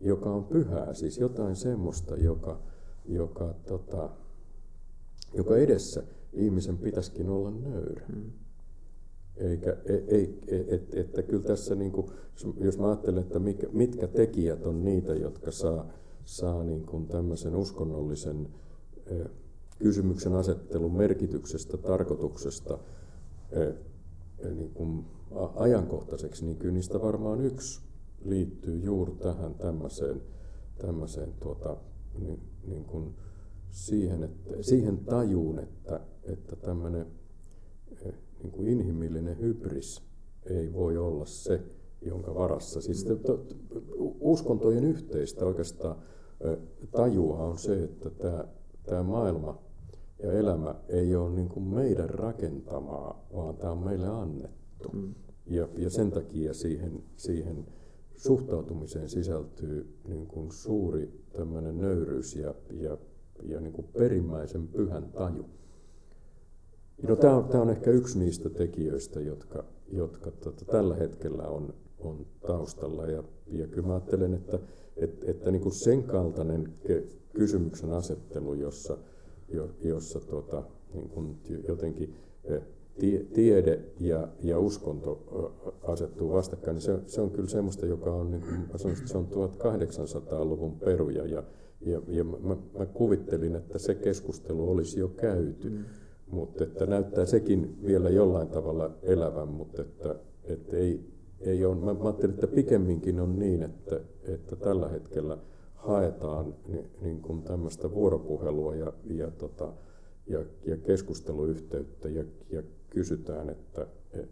[0.00, 2.60] joka on pyhää, siis jotain semmoista, joka,
[3.04, 4.10] joka, tota,
[5.34, 8.06] joka edessä ihmisen pitäisikin olla nöyrä.
[8.08, 8.30] Mm.
[9.36, 12.06] Eikä, ei, ei, e, et, että kyllä tässä, niin kuin,
[12.60, 15.86] jos mä ajattelen, että mikä, mitkä tekijät on niitä, jotka saa,
[16.28, 18.48] saa niin kuin tämmöisen uskonnollisen
[19.78, 22.78] kysymyksen asettelun merkityksestä, tarkoituksesta
[24.54, 25.04] niin kuin
[25.56, 27.80] ajankohtaiseksi, niin kyllä niistä varmaan yksi
[28.24, 30.22] liittyy juuri tähän tämmöiseen,
[30.78, 31.76] tämmöiseen tuota,
[32.18, 33.14] niin, niin kuin
[33.70, 37.06] siihen, että, siihen tajuun, että, että tämmöinen
[38.42, 40.02] niin kuin inhimillinen hybris
[40.44, 41.62] ei voi olla se,
[42.02, 42.80] jonka varassa.
[42.80, 43.06] Siis
[44.20, 45.96] uskontojen yhteistä oikeastaan
[46.90, 48.44] tajua on se, että tämä,
[48.86, 49.58] tämä maailma
[50.22, 54.88] ja elämä ei ole niin kuin meidän rakentamaa, vaan tämä on meille annettu.
[54.92, 55.14] Mm.
[55.46, 57.66] Ja, ja sen takia siihen, siihen
[58.16, 62.98] suhtautumiseen sisältyy niin kuin suuri tämmöinen nöyryys ja, ja,
[63.42, 65.44] ja niin kuin perimmäisen pyhän taju.
[67.02, 71.74] No, tämä, on, tämä on ehkä yksi niistä tekijöistä, jotka, jotka tota, tällä hetkellä on,
[72.00, 73.06] on taustalla.
[73.06, 74.58] Ja, ja kyllä mä ajattelen, että,
[74.96, 76.72] että, että niin kuin sen kaltainen
[77.32, 78.98] kysymyksen asettelu, jossa,
[79.82, 80.62] jossa tota,
[80.94, 81.36] niin kuin
[81.68, 82.62] jotenkin eh,
[83.32, 85.24] tiede ja, ja uskonto
[85.82, 89.18] asettuu vastakkain, niin se, se on kyllä semmoista, joka on, niin kuin mä sanoisin, se
[89.18, 91.42] on 1800-luvun peruja ja,
[91.80, 95.84] ja, ja mä, mä kuvittelin, että se keskustelu olisi jo käyty, mm.
[96.30, 101.00] mutta että näyttää sekin vielä jollain tavalla elävän, mutta että, että ei,
[101.40, 105.38] ei ole, mä, mä ajattelin, että pikemminkin on niin, että, että tällä hetkellä
[105.74, 109.72] haetaan niin, niin kuin tämmöistä vuoropuhelua ja, ja, tota,
[110.26, 113.86] ja, ja keskusteluyhteyttä ja, ja kysytään, että,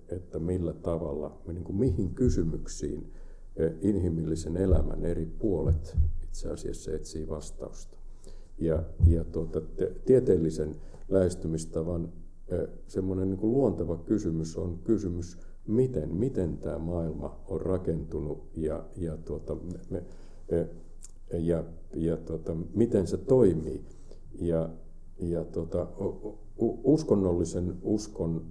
[0.09, 3.13] että millä tavalla, niin kuin mihin kysymyksiin
[3.57, 7.97] e, inhimillisen elämän eri puolet itse asiassa etsii vastausta.
[8.59, 9.61] Ja, ja tuota,
[10.05, 10.77] tieteellisen
[11.09, 12.13] lähestymistavan
[12.49, 19.17] e, semmoinen niin luonteva kysymys on kysymys, miten, miten tämä maailma on rakentunut ja, ja,
[19.17, 19.57] tuota,
[19.91, 20.03] me,
[20.49, 20.65] e,
[21.39, 23.85] ja, ja tuota, miten se toimii.
[24.41, 24.69] Ja,
[25.19, 25.87] ja tuota,
[26.85, 28.45] uskonnollisen uskon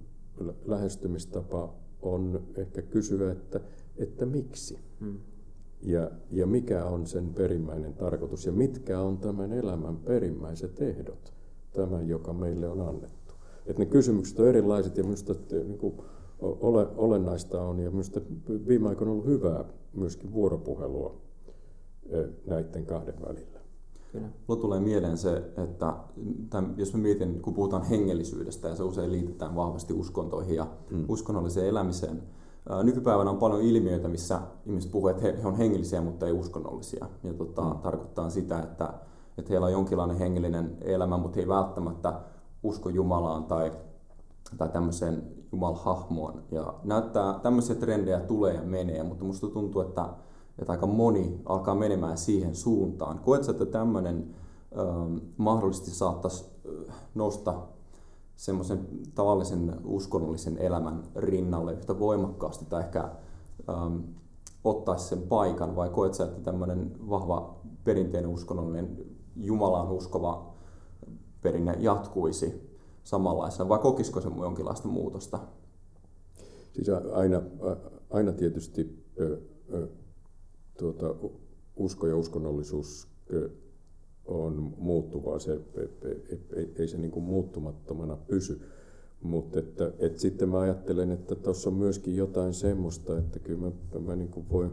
[0.64, 3.60] lähestymistapa on ehkä kysyä, että,
[3.96, 4.78] että miksi?
[5.00, 5.18] Hmm.
[5.82, 11.32] Ja, ja mikä on sen perimmäinen tarkoitus ja mitkä on tämän elämän perimmäiset ehdot,
[11.72, 13.34] tämän, joka meille on annettu.
[13.66, 15.94] Että ne kysymykset on erilaiset ja minusta niin kuin,
[16.40, 18.20] ole, olennaista on ja minusta
[18.68, 21.16] viime aikoina on ollut hyvää myöskin vuoropuhelua
[22.46, 23.60] näiden kahden välillä.
[24.12, 24.28] Kyllä.
[24.46, 25.96] Mulla tulee mieleen se, että
[26.50, 31.04] tämän, jos mä mietin, kun puhutaan hengellisyydestä ja se usein liitetään vahvasti uskontoihin ja mm.
[31.08, 32.22] uskonnolliseen elämiseen,
[32.82, 37.06] Nykypäivänä on paljon ilmiöitä, missä ihmiset puhuvat, että he, he on hengellisiä, mutta ei uskonnollisia.
[37.22, 37.78] Ja tota, mm.
[37.78, 38.94] tarkoittaa sitä, että,
[39.38, 42.20] että heillä on jonkinlainen hengellinen elämä, mutta he ei välttämättä
[42.62, 43.72] usko Jumalaan tai,
[44.58, 45.22] tai tämmöiseen
[45.56, 46.42] Jumalhahmoon.
[46.50, 50.08] Ja näyttää, tämmöisiä trendejä tulee ja menee, mutta musta tuntuu, että
[50.58, 53.18] että aika moni alkaa menemään siihen suuntaan.
[53.18, 54.34] Koetko, että tämmöinen
[54.78, 56.44] ähm, mahdollisesti saattaisi
[56.88, 57.54] äh, nousta
[58.36, 63.08] semmoisen tavallisen uskonnollisen elämän rinnalle yhtä voimakkaasti tai ehkä
[63.68, 63.96] ähm,
[64.64, 68.96] ottaisi sen paikan vai koetko, että tämmöinen vahva perinteinen uskonnollinen
[69.36, 70.54] Jumalaan uskova
[71.42, 72.75] perinne jatkuisi
[73.06, 75.38] samanlaisena vai kokisiko se jonkinlaista muutosta?
[76.72, 77.42] Siis aina,
[78.10, 79.04] aina tietysti
[80.78, 81.14] tuota,
[81.76, 83.08] usko ja uskonnollisuus
[84.24, 85.60] on muuttuvaa, se,
[86.56, 88.60] ei, ei se niin kuin muuttumattomana pysy.
[89.22, 94.00] Mutta että, että sitten mä ajattelen, että tuossa on myöskin jotain semmoista, että kyllä mä,
[94.00, 94.70] mä niin kuin voin,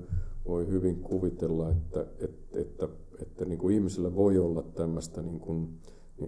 [0.48, 2.88] voi hyvin kuvitella, että, että, että,
[3.22, 5.80] että niin kuin ihmisellä voi olla tämmöistä niin kuin,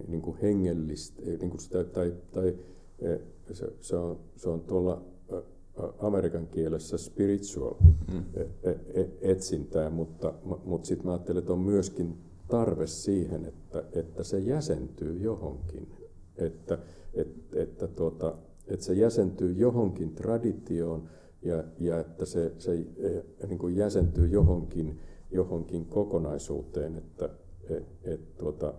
[0.08, 2.54] niin kuin hengellistä, niin kuin sitä, tai, tai
[3.52, 5.02] se, se, on, se on tuolla
[5.98, 7.74] amerikan kielessä spiritual
[8.12, 8.24] mm.
[8.34, 12.18] E, e, etsintää, mutta, mutta sitten mä ajattelen, että on myöskin
[12.48, 15.88] tarve siihen, että, että se jäsentyy johonkin
[16.38, 16.78] että,
[17.14, 18.34] että, että, tuota,
[18.66, 21.08] että se jäsentyy johonkin traditioon
[21.42, 22.86] ja, ja että se, se
[23.48, 24.98] niin kuin jäsentyy johonkin,
[25.30, 27.28] johonkin kokonaisuuteen, että
[27.70, 28.74] et, et, tuota,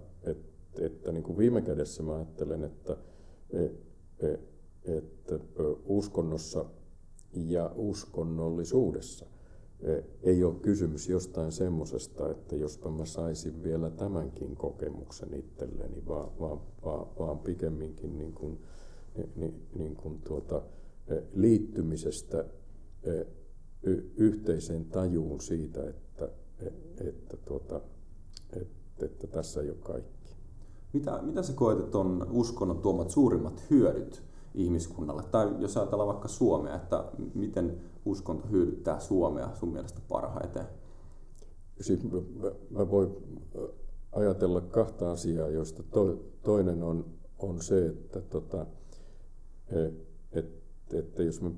[0.78, 2.98] et, että niin kuin viime kädessä mä ajattelen, että,
[3.50, 3.72] et,
[4.20, 4.40] et,
[5.32, 5.40] että
[5.86, 6.66] uskonnossa
[7.34, 9.26] ja uskonnollisuudessa
[9.80, 16.40] e, ei ole kysymys jostain semmoisesta, että jospa mä saisin vielä tämänkin kokemuksen itselleni, vaan,
[16.40, 18.60] vaan, vaan, vaan pikemminkin niin kuin,
[19.36, 20.62] niin, niin kuin tuota,
[21.08, 22.46] e, liittymisestä
[23.04, 23.26] e,
[24.18, 26.30] yhteiseen tajuun siitä, että,
[27.08, 27.82] että, tuota,
[28.54, 30.37] että, että tässä ei ole kaikki.
[30.98, 35.24] Mitä, mitä sä koet, että on uskonnon tuomat suurimmat hyödyt ihmiskunnalle?
[35.32, 40.66] Tai jos ajatellaan vaikka Suomea, että miten uskonto hyödyttää Suomea sun mielestä parhaiten?
[41.82, 43.10] Siis mä, mä voin
[44.12, 47.06] ajatella kahta asiaa, joista to, toinen on,
[47.40, 48.66] on se, että, tota,
[49.70, 49.92] e,
[50.32, 51.52] et, että jos mä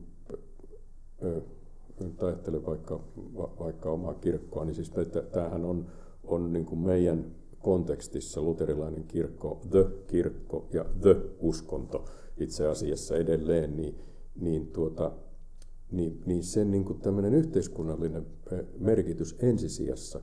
[1.99, 2.99] nyt ajattelen vaikka,
[3.59, 4.91] vaikka omaa kirkkoa, niin siis
[5.31, 5.85] tämähän on,
[6.23, 7.25] on niin kuin meidän
[7.61, 12.05] kontekstissa luterilainen kirkko, the kirkko ja the uskonto
[12.37, 13.95] itse asiassa edelleen, niin,
[14.35, 15.11] niin, tuota,
[15.91, 18.25] niin, niin sen niin kuin yhteiskunnallinen
[18.77, 20.21] merkitys ensisijassa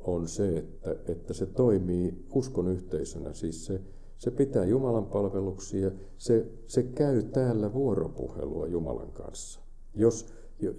[0.00, 3.80] on se, että, että se toimii uskon yhteisönä, siis se,
[4.18, 9.60] se pitää Jumalan palveluksia, se, se käy täällä vuoropuhelua Jumalan kanssa.
[9.94, 10.26] Jos,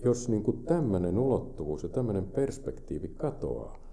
[0.05, 3.88] jos niin tämmöinen ulottuvuus ja tämmöinen perspektiivi katoaa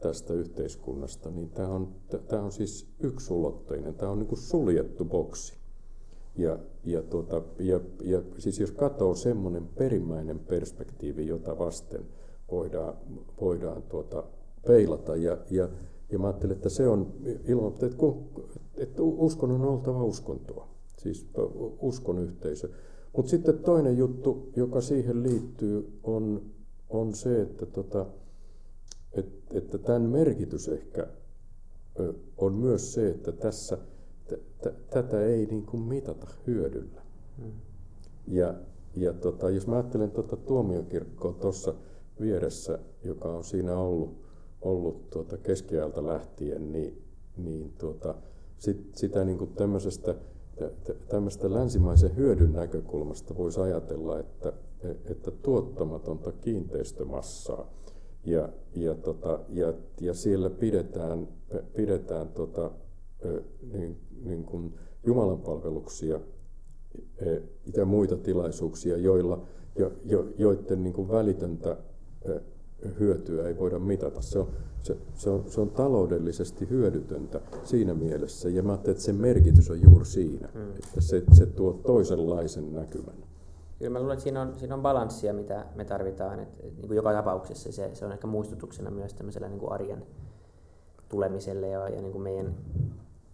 [0.00, 1.88] tästä yhteiskunnasta, niin tämä on,
[2.28, 5.60] tämä on siis yksulotteinen, tämä on niin kuin suljettu boksi.
[6.36, 12.04] Ja, ja, tuota, ja, ja siis jos katsoo semmoinen perimmäinen perspektiivi, jota vasten
[12.50, 12.94] voidaan,
[13.40, 14.24] voidaan tuota,
[14.66, 15.68] peilata, ja, ja,
[16.10, 17.12] ja mä ajattelen, että se on
[17.48, 18.26] ilman, että, kun,
[18.76, 21.30] että uskon on oltava uskontoa, siis
[21.80, 22.68] uskon yhteisö.
[23.16, 26.42] Mutta sitten toinen juttu, joka siihen liittyy, on,
[26.90, 28.06] on se, että, tota,
[29.12, 31.06] et, että tämän merkitys ehkä
[32.36, 33.78] on myös se, että tässä–
[34.90, 37.02] tätä ei niin kuin mitata hyödyllä.
[37.38, 37.52] Mm.
[38.26, 38.54] Ja,
[38.96, 41.74] ja tota, jos mä ajattelen tuota tuomiokirkkoa tuossa
[42.20, 44.16] vieressä, joka on siinä ollut,
[44.62, 47.02] ollut tuota keskiajalta lähtien, niin,
[47.36, 48.14] niin tuota,
[48.58, 50.14] sit, sitä niin kuin tämmöisestä,
[51.08, 54.52] tämmöistä länsimaisen hyödyn näkökulmasta voisi ajatella, että,
[55.04, 57.70] että tuottamatonta kiinteistömassaa
[58.24, 61.28] ja, ja, tota, ja, ja siellä pidetään,
[61.76, 62.70] pidetään tota,
[63.72, 64.74] niin, niin kuin
[65.06, 66.20] Jumalan palveluksia
[67.76, 69.46] ja muita tilaisuuksia, joilla,
[69.78, 71.76] jo, jo, joiden niin kuin välitöntä
[73.00, 74.20] hyötyä ei voida mitata.
[74.20, 74.48] Se on,
[74.82, 79.70] se, se, on, se on taloudellisesti hyödytöntä siinä mielessä, ja mä ajattelen, että sen merkitys
[79.70, 80.70] on juuri siinä, mm.
[80.70, 83.29] että se, se tuo toisenlaisen näkymän.
[83.80, 86.40] Kyllä mä luulen, että siinä on, siinä on balanssia, mitä me tarvitaan.
[86.40, 90.06] Että, niin kuin joka tapauksessa se, se on ehkä muistutuksena myös tämmöisellä niin kuin arjen
[91.08, 92.54] tulemiselle ja, ja niin kuin meidän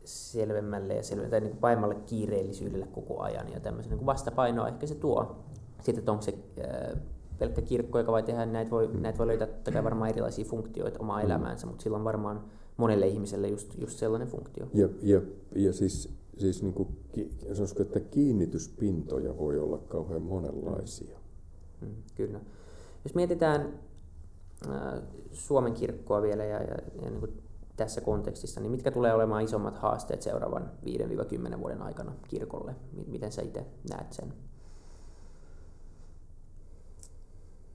[0.05, 4.69] selvemmälle ja selvemmälle, tai niin kuin paimmalle kiireellisyydelle koko ajan ja tämmöisen niin kuin vastapainoa
[4.69, 5.37] ehkä se tuo.
[5.77, 6.99] Sitten, että onko se äh,
[7.39, 11.19] pelkkä kirkko, joka vai tehdä, näitä voi, näitä voi löytää totta varmaan erilaisia funktioita omaa
[11.19, 11.25] mm.
[11.25, 12.45] elämäänsä, mutta silloin varmaan
[12.77, 14.67] monelle ihmiselle just, just sellainen funktio.
[14.75, 15.21] Ja, ja,
[15.55, 16.89] ja siis, siis niin kuin,
[17.53, 21.19] sanoisiko, että kiinnityspintoja voi olla kauhean monenlaisia.
[21.81, 22.41] Mm, kyllä.
[23.05, 23.81] Jos mietitään
[24.69, 27.43] äh, Suomen kirkkoa vielä ja, ja, ja niin kuin
[27.77, 30.71] tässä kontekstissa, niin mitkä tulee olemaan isommat haasteet seuraavan
[31.55, 32.75] 5-10 vuoden aikana kirkolle?
[33.07, 34.35] Miten sä itse näet sen?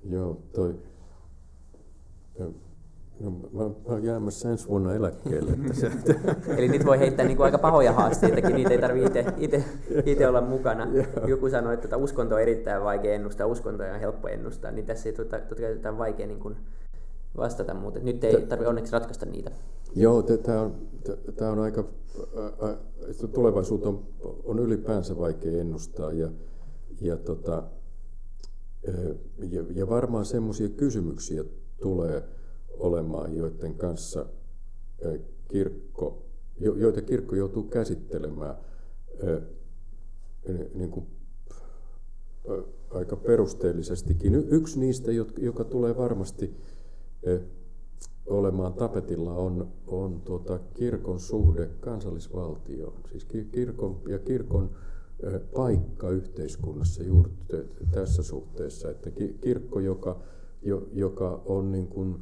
[0.09, 0.79] Joo, toi...
[3.23, 5.51] No, mä, mä oon jäämässä ensi vuonna eläkkeelle.
[6.57, 9.25] Eli nyt voi heittää niin kuin aika pahoja haasteitakin, niitä ei tarvitse
[10.05, 10.87] itse olla mukana.
[11.27, 15.09] Joku sanoi, että tota uskonto on erittäin vaikea ennustaa, uskontoja on helppo ennustaa, niin tässä
[15.09, 16.55] ei totta, totta kai vaikea niin kuin
[17.37, 19.51] vastata, mutta nyt ei tarvitse onneksi ratkaista niitä.
[19.95, 20.75] Joo, tämä on,
[21.51, 21.83] on aika,
[23.33, 24.05] tulevaisuutta on,
[24.43, 26.29] on ylipäänsä vaikea ennustaa ja,
[27.01, 27.63] ja, tota,
[29.37, 31.43] ja, ja varmaan semmoisia kysymyksiä
[31.81, 32.23] tulee
[32.81, 34.25] olemaan, joiden kanssa
[35.47, 36.25] kirkko,
[36.59, 38.55] joita kirkko joutuu käsittelemään
[40.73, 41.05] niin kuin,
[42.89, 44.35] aika perusteellisestikin.
[44.35, 46.55] Yksi niistä, joka tulee varmasti
[48.25, 54.69] olemaan tapetilla on, on tuota kirkon suhde kansallisvaltioon, siis kirkon ja kirkon
[55.55, 57.31] paikka yhteiskunnassa juuri
[57.91, 60.19] tässä suhteessa, että kirkko, joka,
[60.93, 62.15] joka on niin kuin,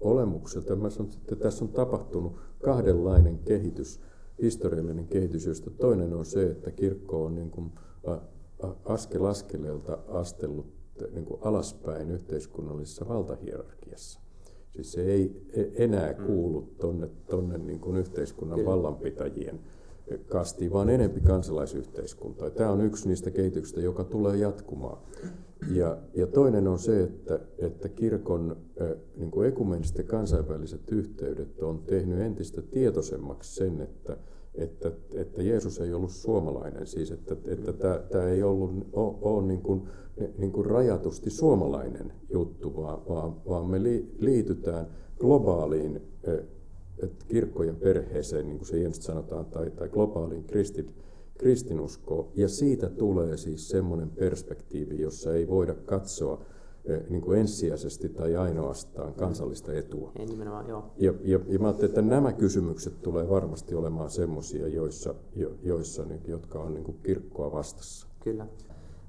[0.00, 4.00] olemukselta, mä sanon, että tässä on tapahtunut kahdenlainen kehitys
[4.42, 7.72] historiallinen kehitys, josta toinen on se, että kirkko on niin kuin
[8.84, 10.66] askel askeleelta astellut
[11.12, 14.20] niin kuin alaspäin yhteiskunnallisessa valtahierarkiassa.
[14.70, 19.60] Siis se ei e, enää kuulu tuonne tonne niin kuin yhteiskunnan vallanpitäjien
[20.28, 22.50] kastiin, vaan enempi kansalaisyhteiskuntaa.
[22.50, 24.98] Tämä on yksi niistä kehityksistä, joka tulee jatkumaan.
[25.72, 28.56] Ja, ja toinen on se, että, että kirkon
[29.16, 34.16] niin kuin ekumeniset ja kansainväliset yhteydet on tehnyt entistä tietoisemmaksi sen, että,
[34.54, 39.46] että, että Jeesus ei ollut suomalainen, siis että, että tämä, tämä ei ollut ole, ole
[39.46, 39.82] niin kuin,
[40.38, 43.82] niin kuin rajatusti suomalainen juttu, vaan, vaan, vaan me
[44.18, 44.86] liitytään
[45.18, 46.02] globaaliin
[46.98, 50.94] että kirkkojen perheeseen, niin kuin se hienosti sanotaan, tai, tai globaaliin kristin,
[51.38, 52.28] kristinuskoon.
[52.34, 56.42] Ja siitä tulee siis semmoinen perspektiivi, jossa ei voida katsoa
[57.08, 60.12] niin kuin ensisijaisesti tai ainoastaan kansallista etua.
[60.18, 60.84] Ei nimenomaan, joo.
[60.96, 66.04] Ja, ja, ja mä ajattelin, että nämä kysymykset tulee varmasti olemaan semmoisia, joissa, jo, joissa,
[66.26, 68.06] jotka on niin kuin kirkkoa vastassa.
[68.20, 68.46] Kyllä.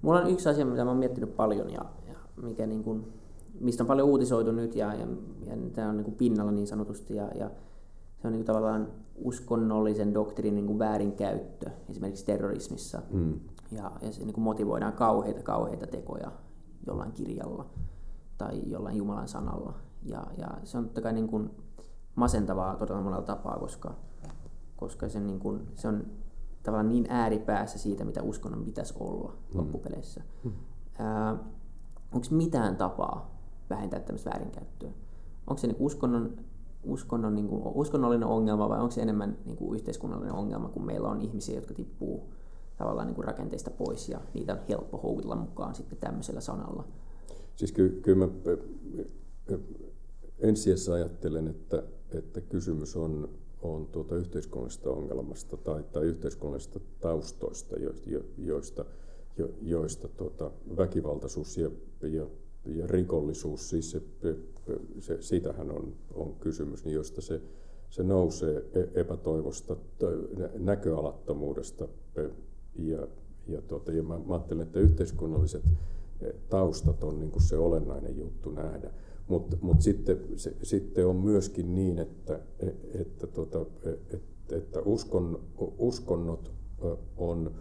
[0.01, 3.07] Mulla on yksi asia, mitä mä oon miettinyt paljon ja, ja mikä niin kuin,
[3.59, 5.07] mistä on paljon uutisoitu nyt ja, ja,
[5.45, 7.51] ja tämä on niin kuin pinnalla niin sanotusti ja, ja
[8.21, 13.01] se on niin kuin tavallaan uskonnollisen doktriinin niin kuin väärinkäyttö esimerkiksi terrorismissa.
[13.11, 13.39] Mm.
[13.71, 16.31] Ja, ja se niin kuin motivoidaan kauheita, kauheita tekoja
[16.87, 17.65] jollain kirjalla
[18.37, 19.73] tai jollain Jumalan sanalla.
[20.03, 21.49] Ja, ja se on totta kai niin kuin
[22.15, 23.95] masentavaa todella monella tapaa, koska,
[24.75, 26.05] koska se, niin kuin, se on
[26.63, 29.59] tavallaan niin ääripäässä siitä, mitä uskonnon pitäisi olla mm.
[29.59, 30.21] loppupeleissä.
[30.43, 30.51] Mm.
[32.11, 33.37] Onko mitään tapaa
[33.69, 34.89] vähentää tämmöistä väärinkäyttöä?
[35.47, 36.37] Onko se niin uskonnon
[36.89, 41.09] uskonnon, niin kuin, uskonnollinen ongelma vai onko se enemmän niin kuin yhteiskunnallinen ongelma, kun meillä
[41.09, 42.33] on ihmisiä, jotka tippuu
[42.77, 46.83] tavallaan niin kuin rakenteista pois ja niitä on helppo houkutella mukaan sitten tämmöisellä sanalla?
[47.55, 48.33] Siis ky- kyllä mä
[50.39, 53.29] ensisijassa ajattelen, että, että kysymys on,
[53.61, 58.85] on tuota yhteiskunnallisesta ongelmasta tai, tai yhteiskunnallisista taustoista, joista, joista,
[59.37, 61.71] jo, joista tuota, väkivaltaisuus ja,
[62.01, 62.25] ja
[62.75, 64.01] ja rikollisuus, siis se,
[64.99, 67.41] se, siitähän on, on kysymys, niin josta se,
[67.89, 69.75] se nousee e, epätoivosta,
[70.57, 71.87] näköalattomuudesta
[72.75, 73.07] ja,
[73.47, 75.63] ja, tuota, ja mä, mä ajattelen, että yhteiskunnalliset
[76.21, 78.91] e, taustat on niin se olennainen juttu nähdä.
[79.27, 80.19] Mutta mut sitten,
[80.63, 82.67] sitten on myöskin niin, että, e,
[83.01, 84.17] että, tuota, että,
[84.51, 85.39] että uskon,
[85.77, 86.51] uskonnot
[87.17, 87.51] on,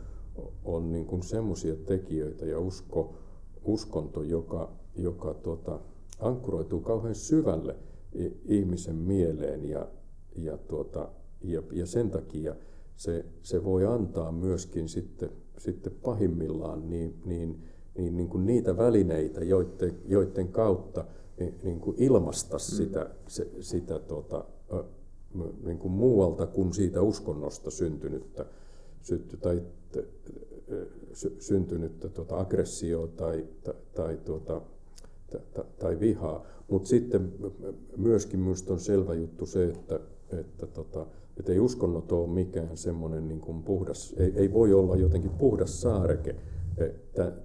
[0.65, 3.15] on niin semmoisia tekijöitä ja usko,
[3.65, 5.81] uskonto, joka, joka tuota,
[6.21, 7.77] ankkuroituu kauhean syvälle
[8.45, 9.89] ihmisen mieleen ja,
[10.37, 11.09] ja, tuota,
[11.43, 12.55] ja, ja sen takia
[12.97, 17.63] se, se voi antaa myöskin sitten, sitten pahimmillaan niin, niin,
[17.99, 21.05] niin, niin kuin niitä välineitä, joiden, joiden kautta
[21.41, 22.61] niin, niin kuin ilmaista mm.
[22.61, 24.45] sitä, se, sitä tuota,
[25.65, 28.47] niin kuin muualta kuin siitä uskonnosta syntynyttä,
[29.03, 29.63] synty, tai
[31.39, 34.63] syntynyttä tuota aggressio tai, tai, tai, tuota,
[35.79, 36.47] tai vihaa.
[36.71, 37.33] Mutta sitten
[37.97, 40.01] myöskin minusta on selvä juttu se, että,
[40.33, 41.07] että, tota,
[41.39, 45.81] että ei uskonnot ole mikään semmoinen niin kuin puhdas, ei, ei voi olla jotenkin puhdas
[45.81, 46.37] saareke
[46.79, 46.91] e,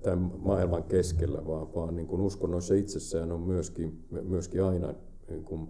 [0.01, 4.93] tämän maailman keskellä, vaan, vaan niin kuin uskonnoissa itsessään on myöskin, myöskin aina
[5.29, 5.67] niin kuin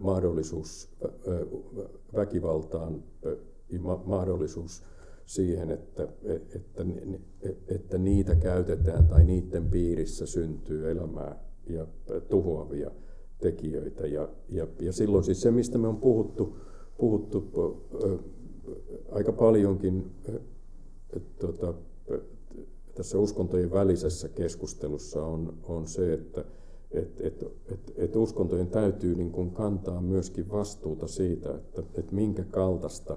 [0.00, 0.90] mahdollisuus
[2.14, 3.02] väkivaltaan,
[4.04, 4.82] mahdollisuus
[5.34, 6.84] siihen, että, että,
[7.68, 11.86] että niitä käytetään tai niiden piirissä syntyy elämää ja
[12.28, 12.90] tuhoavia
[13.38, 14.06] tekijöitä.
[14.06, 16.56] Ja, ja, ja silloin siis se, mistä me on puhuttu,
[16.98, 17.50] puhuttu
[19.10, 20.10] aika paljonkin
[21.40, 21.74] tuota,
[22.94, 26.44] tässä uskontojen välisessä keskustelussa on, on se, että
[26.90, 27.42] et, et,
[27.72, 33.16] et, et uskontojen täytyy niin kuin kantaa myöskin vastuuta siitä, että, että minkä kaltaista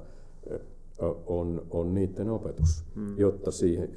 [1.25, 3.17] on, on niiden opetus, hmm.
[3.17, 3.89] jotta siihen,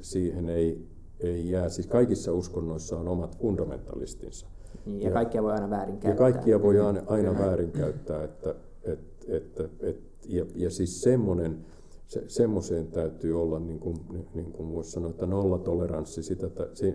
[0.00, 0.86] siihen ei,
[1.20, 1.68] ei jää.
[1.68, 4.46] Siis kaikissa uskonnoissa on omat fundamentalistinsa.
[4.86, 6.10] Niin, ja, ja kaikkia voi aina väärinkäyttää.
[6.10, 8.24] Ja kaikkia voi aina, aina väärinkäyttää.
[8.24, 11.58] Että, et, et, et, ja, ja siis semmoinen,
[12.06, 13.96] se, semmoiseen täytyy olla, niin kuin,
[14.34, 16.46] niin kuin voisi sanoa, että nollatoleranssi, sitä,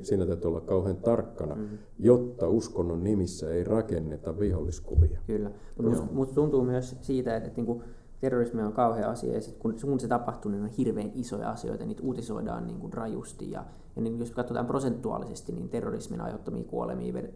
[0.01, 1.77] siinä täytyy olla kauhean tarkkana, mm-hmm.
[1.99, 5.19] jotta uskonnon nimissä ei rakenneta viholliskuvia.
[5.27, 7.83] Kyllä, mutta musta tuntuu myös siitä, että, että niin kuin
[8.25, 11.85] terrorismi on kauhea asia ja sit kun, kun se tapahtuu, niin on hirveän isoja asioita,
[11.85, 17.13] niitä uutisoidaan niin kuin rajusti ja, ja niin jos katsotaan prosentuaalisesti, niin terrorismin aiheuttamia kuolemia,
[17.13, 17.27] ver,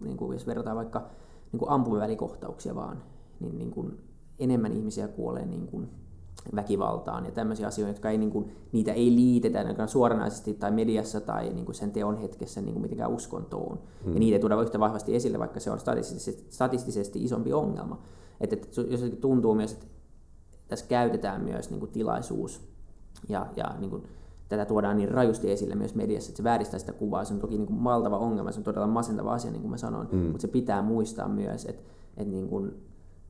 [0.00, 1.10] niin kuin jos verrataan vaikka
[1.52, 3.02] niin kuin ampumavälikohtauksia vaan,
[3.40, 3.98] niin, niin kuin
[4.38, 5.88] enemmän ihmisiä kuolee niin kuin
[6.54, 11.50] väkivaltaan ja tämmöisiä asioita, jotka ei, niin kuin, niitä ei liitetä suoranaisesti tai mediassa tai
[11.50, 13.78] niin kuin sen teon hetkessä niin kuin mitenkään uskontoon.
[14.04, 14.12] Hmm.
[14.12, 18.02] Ja niitä ei tuoda yhtä vahvasti esille, vaikka se on statistisesti, statistisesti isompi ongelma.
[18.40, 19.86] Että, että jos tuntuu myös, että
[20.72, 22.60] tässä käytetään myös niin kuin tilaisuus
[23.28, 24.02] ja, ja niin kuin,
[24.48, 27.24] tätä tuodaan niin rajusti esille myös mediassa, että se vääristää sitä kuvaa.
[27.24, 29.76] Se on toki niin kuin valtava ongelma, se on todella masentava asia, niin kuin mä
[29.76, 30.18] sanoin, mm.
[30.18, 31.82] mutta se pitää muistaa myös, että,
[32.16, 32.74] että niin kuin,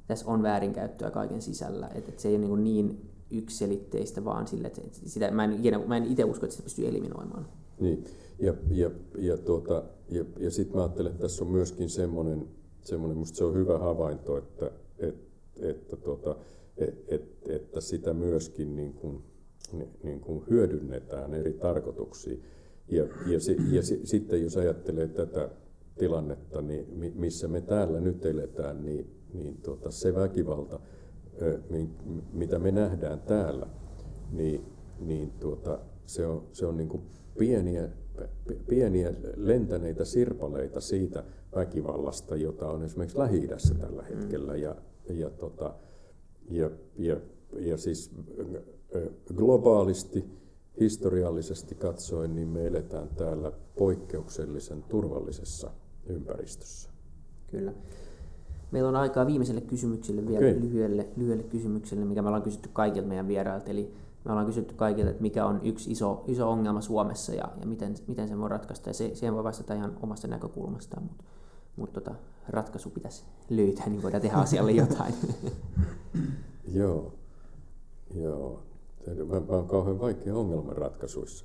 [0.07, 4.67] tässä on väärinkäyttöä kaiken sisällä, että, että se ei ole niin, niin yksiselitteistä, vaan sille,
[4.67, 7.47] että sitä, mä, en, mä en itse usko, että sitä pystyy eliminoimaan.
[7.81, 8.05] Niin,
[8.39, 12.49] ja, ja, ja, tuota, ja, ja sitten mä ajattelen, että tässä on myöskin semmoinen,
[12.83, 16.37] semmoinen musta se on hyvä havainto, että, että, että, tuota,
[16.77, 19.23] että, sitä myöskin niin kuin,
[20.03, 22.43] niin kuin hyödynnetään eri tarkoituksiin.
[22.89, 23.39] Ja, ja,
[23.73, 25.49] ja si, sitten jos ajattelee tätä
[25.99, 30.81] tilannetta, niin missä me täällä nyt eletään, niin, niin tuota, se väkivalta,
[32.33, 33.67] mitä me nähdään täällä,
[34.33, 34.65] niin,
[35.01, 37.03] niin tuota, se on, se on niin kuin
[37.39, 37.89] pieniä,
[38.69, 43.49] pieniä lentäneitä sirpaleita siitä väkivallasta, jota on esimerkiksi lähi
[43.81, 44.57] tällä hetkellä.
[44.57, 44.77] Ja,
[45.09, 45.75] ja, tota,
[46.51, 47.17] ja, ja,
[47.59, 48.11] ja siis
[49.37, 50.25] globaalisti,
[50.81, 55.71] historiallisesti katsoen, niin me eletään täällä poikkeuksellisen turvallisessa
[56.07, 56.91] ympäristössä.
[57.47, 57.73] Kyllä.
[58.71, 60.61] Meillä on aikaa viimeiselle kysymykselle vielä, okay.
[60.61, 63.71] lyhyelle, lyhyelle kysymykselle, mikä me ollaan kysytty kaikilta meidän vierailta.
[63.71, 67.67] Eli me ollaan kysytty kaikilta, että mikä on yksi iso, iso ongelma Suomessa ja, ja
[67.67, 68.91] miten, miten se voi ratkaista.
[68.91, 71.25] Ja se, siihen voi vastata ihan omasta näkökulmastaan, mutta,
[71.77, 72.15] mutta tota,
[72.49, 75.15] ratkaisu pitäisi löytää, niin voidaan tehdä asialle jotain.
[76.75, 77.13] Joo,
[78.15, 78.63] joo.
[79.29, 81.45] Mä, mä oon kauhean vaikea ongelmanratkaisuissa.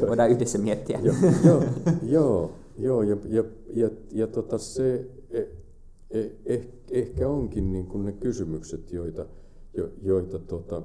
[0.00, 1.00] Voidaan yhdessä miettiä.
[1.00, 1.14] joo,
[1.44, 1.62] joo,
[2.02, 3.44] joo, joo ja, ja,
[3.74, 9.26] ja, ja tota se eh, eh, ehkä onkin niin kuin ne kysymykset, joita,
[9.74, 10.82] jo, joita tota,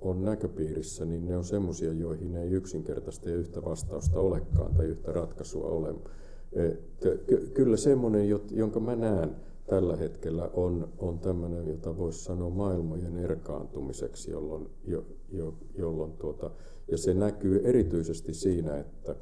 [0.00, 5.12] on näköpiirissä, niin ne on semmoisia, joihin ei yksinkertaista ja yhtä vastausta olekaan tai yhtä
[5.12, 5.94] ratkaisua ole.
[7.54, 9.36] Kyllä semmoinen, jonka mä näen
[9.66, 16.50] tällä hetkellä, on, on tämmöinen, jota voisi sanoa maailmojen erkaantumiseksi, jolloin, jo, jo, jolloin tuota,
[16.90, 19.16] ja se näkyy erityisesti siinä, että,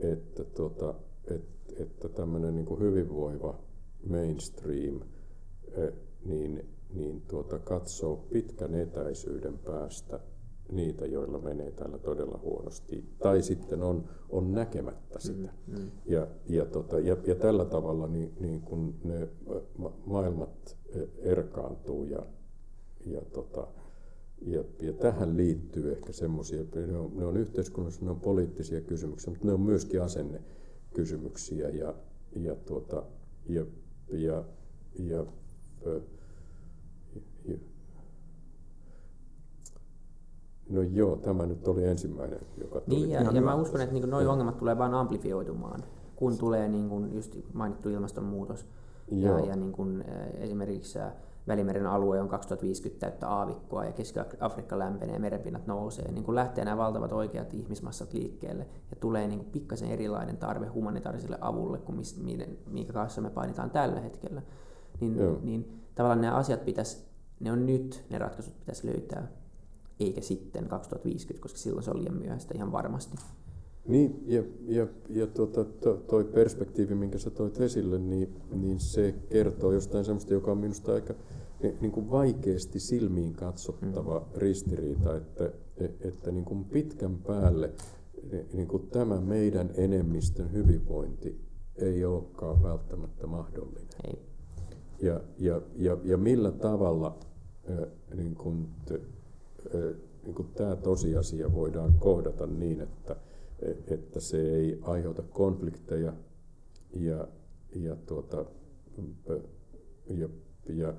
[0.00, 0.94] että, tuota,
[1.30, 3.58] että, että tämmöinen niin hyvinvoiva
[4.06, 5.00] mainstream,
[6.24, 6.62] niin
[6.94, 10.20] niin tuota, katsoo pitkän etäisyyden päästä
[10.76, 15.52] niitä, joilla menee täällä todella huonosti, tai sitten on, on näkemättä sitä.
[15.66, 15.90] Mm, mm.
[16.06, 19.28] Ja, ja, tota, ja, ja tällä tavalla niin, niin kun ne
[19.78, 20.76] ma- maailmat
[21.18, 22.26] erkaantuu ja,
[23.06, 23.66] ja, tota,
[24.40, 29.30] ja, ja tähän liittyy ehkä semmoisia, ne on, ne on yhteiskunnassa, ne on poliittisia kysymyksiä,
[29.30, 31.94] mutta ne on myöskin asennekysymyksiä ja,
[32.36, 33.02] ja, tuota,
[33.48, 33.66] ja,
[34.08, 34.44] ja,
[34.98, 35.26] ja,
[37.44, 37.58] ja
[40.72, 42.96] No joo, tämä nyt oli ensimmäinen, joka tuli.
[42.96, 45.84] Niin, ja, ja mä uskon, että niin nuo ongelmat tulee vain amplifioitumaan,
[46.16, 48.66] kun tulee niin kuin just mainittu ilmastonmuutos.
[49.10, 49.38] Joo.
[49.38, 50.04] Ja, ja niin kuin,
[50.34, 50.98] esimerkiksi
[51.48, 56.12] Välimeren alue on 2050 täyttä aavikkoa ja Keski-Afrikka lämpenee ja merenpinnat nousee.
[56.12, 61.38] Niin kun lähtee nämä valtavat oikeat ihmismassat liikkeelle ja tulee niin pikkasen erilainen tarve humanitaariselle
[61.40, 62.22] avulle kuin mis,
[62.70, 64.42] minkä kanssa me painitaan tällä hetkellä,
[65.00, 67.04] niin, niin tavallaan nämä asiat pitäisi,
[67.40, 69.41] ne on nyt, ne ratkaisut pitäisi löytää
[70.02, 73.16] eikä sitten 2050, koska silloin se on liian myöhäistä ihan varmasti.
[73.86, 79.14] Niin, ja, ja, ja tuota, to, toi perspektiivi, minkä sä toit esille, niin, niin se
[79.30, 81.14] kertoo jostain sellaista, joka on minusta aika
[81.80, 84.40] niin kuin vaikeasti silmiin katsottava mm.
[84.40, 85.50] ristiriita, että,
[86.00, 87.72] että niin kuin pitkän päälle
[88.52, 91.40] niin kuin tämä meidän enemmistön hyvinvointi
[91.76, 93.88] ei olekaan välttämättä mahdollinen.
[94.04, 94.18] Ei.
[95.02, 97.18] Ja, ja, ja, ja millä tavalla
[98.14, 98.68] niin kuin,
[100.24, 103.16] niin kuin tämä tosiasia voidaan kohdata niin, että,
[103.86, 106.12] että se ei aiheuta konflikteja
[106.94, 107.28] ja,
[107.74, 108.44] ja, tuota,
[110.06, 110.28] ja,
[110.68, 110.94] ja,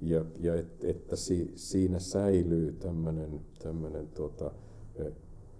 [0.00, 4.50] ja, ja et, että si, siinä säilyy tämmöinen, tämmöinen tuota,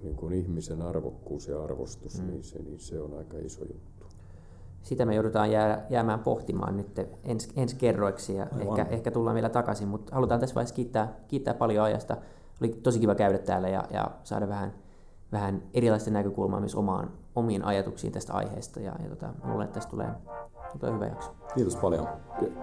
[0.03, 2.27] niin kuin ihmisen arvokkuus ja arvostus, mm.
[2.27, 4.07] niin, se, niin se on aika iso juttu.
[4.83, 9.49] Sitä me joudutaan jää, jäämään pohtimaan nyt ensi, ensi kerroiksi ja ehkä, ehkä tullaan vielä
[9.49, 12.17] takaisin, mutta halutaan tässä vaiheessa kiittää, kiittää paljon ajasta
[12.61, 14.73] oli tosi kiva käydä täällä ja, ja saada vähän,
[15.33, 18.81] vähän erilaista näkökulmaa myös omaan, omiin ajatuksiin tästä aiheesta.
[18.81, 20.09] Ja, ja tota, luulen, että tästä tulee,
[20.79, 21.35] tulee hyvä jakso.
[21.55, 22.09] Kiitos paljon.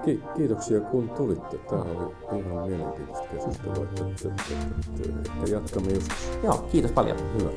[0.05, 1.57] Ki- kiitoksia kun tulitte.
[1.57, 3.83] Tämä oli ihan mielenkiintoista keskustelua.
[3.83, 6.29] Että, että, että, että jatkamme joskus.
[6.43, 7.17] Joo, kiitos paljon.
[7.39, 7.49] Hyvä.